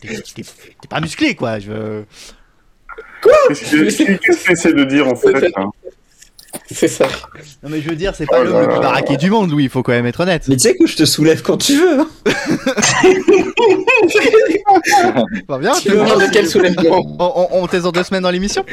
[0.01, 1.59] T'es- pas- pas musclé quoi.
[1.59, 2.03] Je...
[3.49, 5.69] Qu'est-ce que- qu'est-ce qu'il essaie de dire en fait hein
[6.71, 7.07] c'est ça.
[7.61, 9.51] Non mais je veux dire, c'est pas Oh l'homme là le plus baraqué du monde,
[9.51, 9.65] Louis.
[9.65, 10.45] Il faut quand même être honnête.
[10.47, 11.99] Mais tu sais que je te soulève quand tu veux.
[11.99, 12.07] hein.
[15.47, 15.73] Pas bien.
[15.73, 18.65] Tu veux voir de quel soulèvement On, on, on teste dans deux semaines dans l'émission.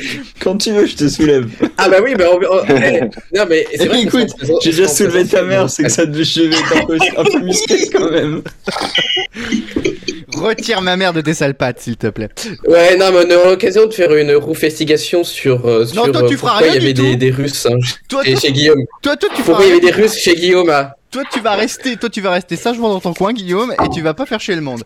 [0.43, 1.49] Quand tu veux, je te soulève.
[1.77, 3.01] Ah bah oui, bah on, eh,
[3.35, 4.03] Non mais c'est vrai.
[4.03, 6.99] Écoute, que c'est j'ai déjà soulevé ta mère, c'est que ça devait être un peu,
[7.17, 8.43] un peu musclé quand même.
[10.37, 12.29] Retire ma mère de tes sales pattes, s'il te plaît.
[12.69, 16.35] Ouais, non, mais on aura l'occasion de faire une roufestigation sur, euh, sur toi, tu
[16.35, 17.17] euh, feras pourquoi rien il y avait du des, tout.
[17.17, 17.77] des Russes hein,
[18.09, 18.83] Toi, chez, toi, chez Guillaume.
[19.03, 21.41] toi, toi, tu feras Pourquoi il y avait des Russes chez Guillaume ah Toi, tu
[21.41, 24.27] vas rester, toi, tu vas rester sagement dans ton coin, Guillaume, et tu vas pas
[24.27, 24.83] faire chier le monde.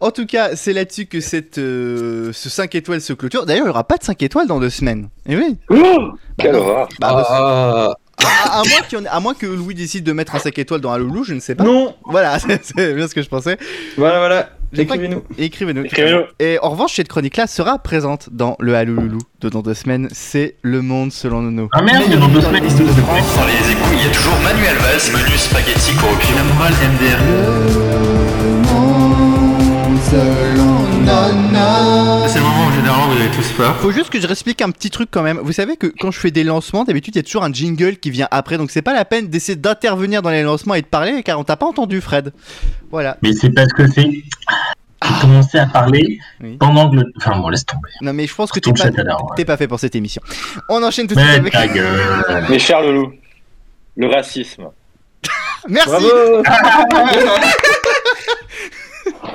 [0.00, 3.44] En tout cas, c'est là-dessus que cette, euh, ce 5 étoiles se clôture.
[3.46, 5.08] D'ailleurs, il y aura pas de 5 étoiles dans deux semaines.
[5.28, 5.56] Eh oui.
[6.38, 6.88] Quelle horreur.
[7.00, 10.04] Bah, bah, Ah, à, à moins qu'il y en ait- à moins que Louis décide
[10.04, 11.64] de mettre un 5 étoiles dans un loulou, je ne sais pas.
[11.64, 13.58] Non Voilà, c'est bien ce que je pensais.
[13.96, 14.50] Voilà, voilà.
[14.74, 15.22] Écrivez-nous.
[15.38, 15.84] Écrivez-nous.
[16.38, 20.08] Et en revanche, cette chronique-là sera présente dans le Haloulou de dans deux semaines.
[20.12, 21.68] C'est Le Monde selon Nono.
[21.72, 25.36] Ah merde, dans deux semaines, Dans les égouts, il y a toujours Manuel Valls, menu
[25.36, 26.36] spaghetti corruption.
[26.36, 28.22] la morale MDR.
[32.28, 33.76] C'est le moment où généralement vous avez tous peur.
[33.76, 35.38] Faut juste que je réexplique un petit truc quand même.
[35.42, 37.96] Vous savez que quand je fais des lancements, d'habitude il y a toujours un jingle
[37.96, 40.86] qui vient après, donc c'est pas la peine d'essayer d'intervenir dans les lancements et de
[40.86, 42.32] parler car on t'a pas entendu, Fred.
[42.90, 43.16] Voilà.
[43.22, 44.10] Mais c'est parce que c'est.
[45.22, 46.56] Commencé à parler Oui.
[46.58, 47.04] pendant que le.
[47.16, 47.88] Enfin bon, laisse tomber.
[48.02, 48.92] Non mais je pense que t'es pas, ouais.
[49.36, 50.20] t'es pas fait pour cette émission.
[50.68, 51.52] On enchaîne tout de suite Mais avec.
[51.52, 52.44] ta gueule.
[52.50, 53.12] Mais cher Loulou,
[53.96, 54.64] le racisme.
[55.68, 55.92] Merci.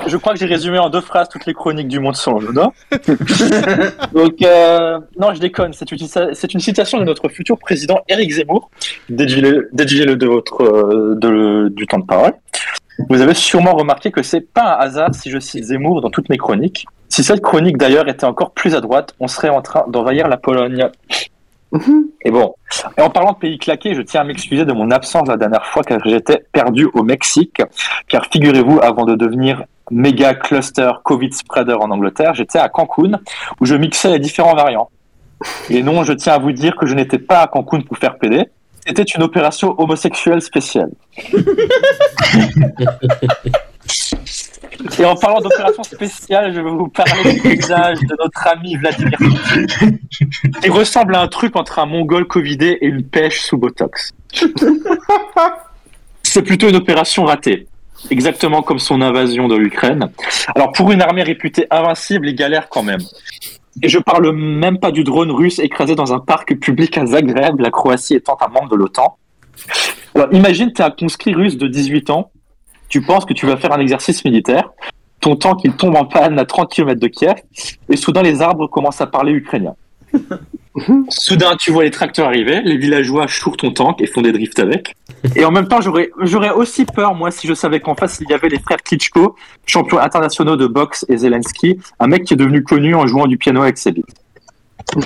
[0.07, 2.73] Je crois que j'ai résumé en deux phrases toutes les chroniques du monde selon Lono.
[4.13, 5.73] Donc, euh, non, je déconne.
[5.73, 8.69] C'est une, citation de notre futur président Éric Zemmour.
[9.09, 12.33] Déduisez-le déduisez-le de votre, euh, de le- du temps de parole.
[13.09, 16.29] Vous avez sûrement remarqué que c'est pas un hasard si je cite Zemmour dans toutes
[16.29, 16.85] mes chroniques.
[17.09, 20.37] Si cette chronique d'ailleurs était encore plus à droite, on serait en train d'envahir la
[20.37, 20.89] Pologne.
[22.21, 22.55] Et bon,
[22.97, 25.65] et en parlant de pays claqués, je tiens à m'excuser de mon absence la dernière
[25.65, 27.61] fois car j'étais perdu au Mexique.
[28.07, 33.19] Car figurez-vous, avant de devenir méga cluster Covid spreader en Angleterre, j'étais à Cancun
[33.59, 34.89] où je mixais les différents variants.
[35.69, 38.17] Et non, je tiens à vous dire que je n'étais pas à Cancun pour faire
[38.17, 38.45] péder.
[38.87, 40.91] C'était une opération homosexuelle spéciale.
[44.99, 49.17] Et en parlant d'opération spéciale, je vais vous parler du visage de notre ami Vladimir
[49.17, 49.99] Poutine.
[50.63, 54.11] Il ressemble à un truc entre un mongol covidé et une pêche sous botox.
[56.23, 57.67] C'est plutôt une opération ratée.
[58.09, 60.09] exactement comme son invasion de l'Ukraine.
[60.55, 63.01] Alors pour une armée réputée invincible, il galère quand même.
[63.83, 67.59] Et je parle même pas du drone russe écrasé dans un parc public à Zagreb,
[67.59, 69.17] la Croatie étant un membre de l'OTAN.
[70.15, 72.31] Alors imagine, tu es un conscrit russe de 18 ans,
[72.89, 74.71] tu penses que tu vas faire un exercice militaire,
[75.19, 77.35] ton tank il tombe en panne à 30 km de Kiev,
[77.89, 79.75] et soudain les arbres commencent à parler ukrainien.
[81.09, 84.59] Soudain, tu vois les tracteurs arriver, les villageois chourent ton tank et font des drifts
[84.59, 84.95] avec.
[85.35, 88.29] Et en même temps, j'aurais, j'aurais aussi peur, moi, si je savais qu'en face, il
[88.29, 92.37] y avait les frères Klitschko, champions internationaux de boxe, et Zelensky, un mec qui est
[92.37, 94.05] devenu connu en jouant du piano avec ses bites.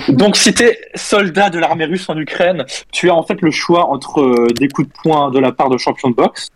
[0.08, 3.86] Donc, si t'es soldat de l'armée russe en Ukraine, tu as en fait le choix
[3.86, 6.50] entre euh, des coups de poing de la part de champions de boxe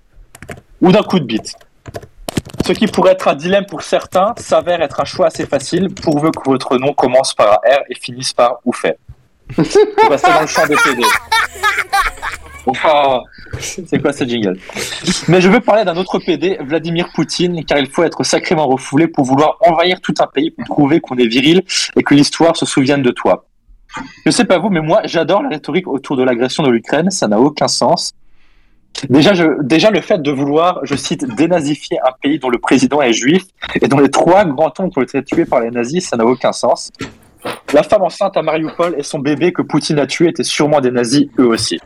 [0.81, 1.55] ou d'un coup de bite.
[2.65, 6.31] Ce qui pourrait être un dilemme pour certains s'avère être un choix assez facile, pourvu
[6.31, 8.99] que votre nom commence par R et finisse par ou fait.
[9.55, 11.03] Pour rester dans le champ des PD.
[13.61, 14.59] C'est quoi ce jingle?
[15.29, 19.07] Mais je veux parler d'un autre PD, Vladimir Poutine, car il faut être sacrément refoulé
[19.07, 21.63] pour vouloir envahir tout un pays pour prouver qu'on est viril
[21.97, 23.47] et que l'histoire se souvienne de toi.
[24.27, 27.29] Je sais pas vous, mais moi, j'adore la rhétorique autour de l'agression de l'Ukraine, ça
[27.29, 28.13] n'a aucun sens.
[29.09, 33.13] Déjà, déjà, le fait de vouloir, je cite, dénazifier un pays dont le président est
[33.13, 33.45] juif
[33.81, 36.91] et dont les trois grands-oncles ont été tués par les nazis, ça n'a aucun sens.
[37.73, 40.91] La femme enceinte à Mariupol et son bébé que Poutine a tué étaient sûrement des
[40.91, 41.79] nazis eux aussi.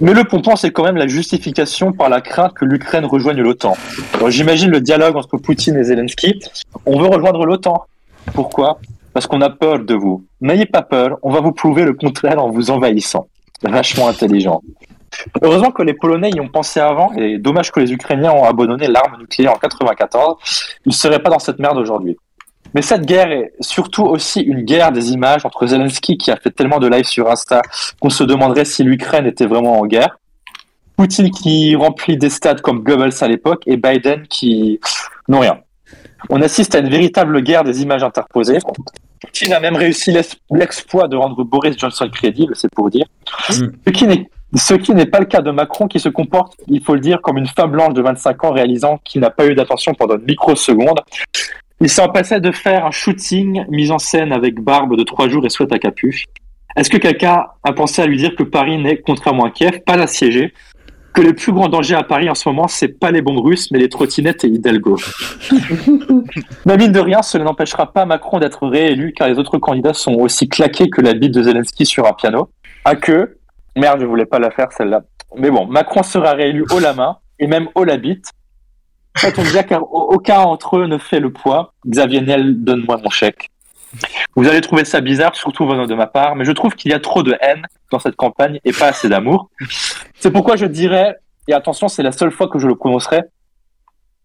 [0.00, 3.76] Mais le pompon, c'est quand même la justification par la crainte que l'Ukraine rejoigne l'OTAN.
[4.28, 6.38] J'imagine le dialogue entre Poutine et Zelensky.
[6.84, 7.86] On veut rejoindre l'OTAN.
[8.34, 8.78] Pourquoi?
[9.14, 10.26] Parce qu'on a peur de vous.
[10.42, 13.28] N'ayez pas peur, on va vous prouver le contraire en vous envahissant.
[13.62, 14.60] Vachement intelligent.
[15.40, 18.88] Heureusement que les Polonais y ont pensé avant, et dommage que les Ukrainiens ont abandonné
[18.88, 20.36] l'arme nucléaire en 94.
[20.84, 22.18] Ils ne seraient pas dans cette merde aujourd'hui.
[22.76, 26.50] Mais cette guerre est surtout aussi une guerre des images entre Zelensky qui a fait
[26.50, 27.62] tellement de live sur Insta
[28.00, 30.18] qu'on se demanderait si l'Ukraine était vraiment en guerre.
[30.94, 34.78] Poutine qui remplit des stades comme Goebbels à l'époque et Biden qui
[35.26, 35.60] n'ont rien.
[36.28, 38.58] On assiste à une véritable guerre des images interposées.
[39.22, 43.06] Poutine a même réussi l'ex- l'exploit de rendre Boris Johnson crédible, c'est pour dire.
[43.48, 46.82] Ce qui n'est ce qui n'est pas le cas de Macron qui se comporte, il
[46.82, 49.54] faut le dire, comme une femme blanche de 25 ans réalisant qu'il n'a pas eu
[49.54, 51.00] d'attention pendant une microseconde.
[51.80, 55.44] Il s'en passait de faire un shooting mis en scène avec barbe de trois jours
[55.44, 56.24] et souhaite à capuche.
[56.74, 59.94] Est-ce que quelqu'un a pensé à lui dire que Paris n'est, contrairement à Kiev, pas
[59.94, 60.54] assiégé?
[61.12, 63.70] Que le plus grand danger à Paris en ce moment, c'est pas les bombes russes,
[63.70, 64.98] mais les trottinettes et Hidalgo.
[66.66, 70.14] Mais mine de rien, cela n'empêchera pas Macron d'être réélu, car les autres candidats sont
[70.14, 72.50] aussi claqués que la bite de Zelensky sur un piano.
[72.84, 73.38] À que,
[73.76, 75.02] merde, je voulais pas la faire celle-là.
[75.36, 78.30] Mais bon, Macron sera réélu haut la main, et même haut la bite.
[79.16, 81.72] Ça tombe bien, car au- aucun entre eux ne fait le poids.
[81.86, 83.50] Xavier Niel, donne-moi mon chèque.
[84.34, 86.94] Vous allez trouver ça bizarre, surtout venant de ma part, mais je trouve qu'il y
[86.94, 89.48] a trop de haine dans cette campagne et pas assez d'amour.
[90.18, 91.16] C'est pourquoi je dirais,
[91.48, 93.22] et attention, c'est la seule fois que je le prononcerai,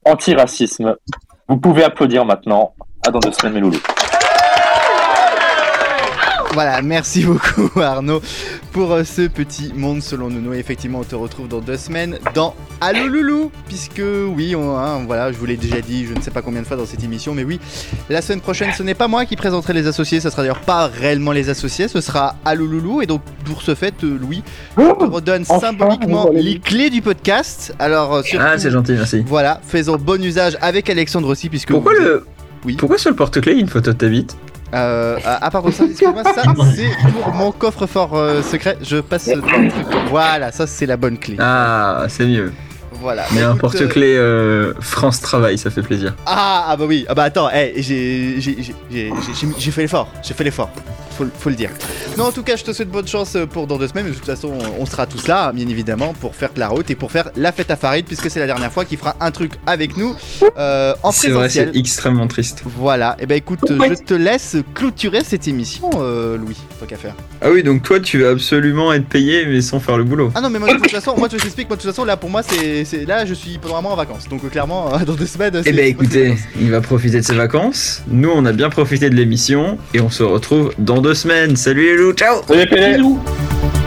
[0.05, 0.95] antiracisme.
[1.47, 2.73] Vous pouvez applaudir maintenant.
[3.05, 3.81] À dans deux semaines, mes loulous.
[6.53, 8.21] Voilà, merci beaucoup Arnaud
[8.73, 10.53] pour euh, ce petit monde selon Nounou.
[10.53, 14.01] Et effectivement, on te retrouve dans deux semaines dans Allo Loulou, puisque
[14.35, 16.67] oui, on, hein, voilà, je vous l'ai déjà dit, je ne sais pas combien de
[16.67, 17.59] fois dans cette émission, mais oui,
[18.09, 20.87] la semaine prochaine, ce n'est pas moi qui présenterai les associés, ça sera d'ailleurs pas
[20.87, 23.01] réellement les associés, ce sera Allo Loulou.
[23.01, 24.43] Et donc pour ce fait, euh, Louis,
[24.77, 27.73] je te redonne symboliquement les clés du podcast.
[27.79, 29.23] Alors euh, surtout- Ah, c'est gentil, merci.
[29.25, 32.25] Voilà, faisons bon usage avec Alexandre aussi, puisque Pourquoi vous- le.
[32.65, 32.75] Oui.
[32.77, 34.35] Pourquoi sur le porte-clés il y a une photo de ta bite?
[34.73, 36.43] Euh, ah, ah, pardon, ça, excuse-moi, ça
[36.75, 38.77] c'est pour mon coffre-fort euh, secret.
[38.81, 39.85] Je passe dans le truc.
[40.09, 41.35] Voilà, ça c'est la bonne clé.
[41.39, 42.53] Ah, c'est mieux.
[42.93, 43.23] Voilà.
[43.33, 46.13] Mais un Écoute, porte-clés euh, France Travail, ça fait plaisir.
[46.25, 49.81] Ah, ah bah oui, ah bah attends, hey, j'ai j'ai- j'ai- j'ai- j'ai- j'ai fait
[49.81, 50.69] l'effort, j'ai fait l'effort,
[51.11, 51.69] faut, le- faut le dire.
[52.17, 54.15] Non, en tout cas, je te souhaite bonne chance pour dans deux semaines, mais de
[54.15, 57.11] toute façon, on sera tous là, bien évidemment, pour faire de la route et pour
[57.11, 59.97] faire la fête à Farid, puisque c'est la dernière fois qu'il fera un truc avec
[59.97, 60.15] nous
[60.57, 61.71] euh, en C'est vrai, présentiel.
[61.73, 62.63] c'est extrêmement triste.
[62.65, 67.15] Voilà, et bah écoute, je te laisse clôturer cette émission, euh, Louis, tant qu'à faire.
[67.41, 70.31] Ah oui, donc toi, tu veux absolument être payé, mais sans faire le boulot.
[70.35, 72.17] Ah non mais moi de toute façon, moi je t'explique, moi de toute façon là
[72.17, 74.93] pour moi c'est, c'est- là je suis pendant un mois en vacances, donc euh, clairement
[74.93, 75.61] euh, dans deux semaines.
[75.65, 78.01] Eh ben écoutez, il va profiter de ses vacances.
[78.07, 81.55] Nous, on a bien profité de l'émission et on se retrouve dans deux semaines.
[81.55, 82.41] Salut les loups, ciao.
[82.47, 83.80] Salut les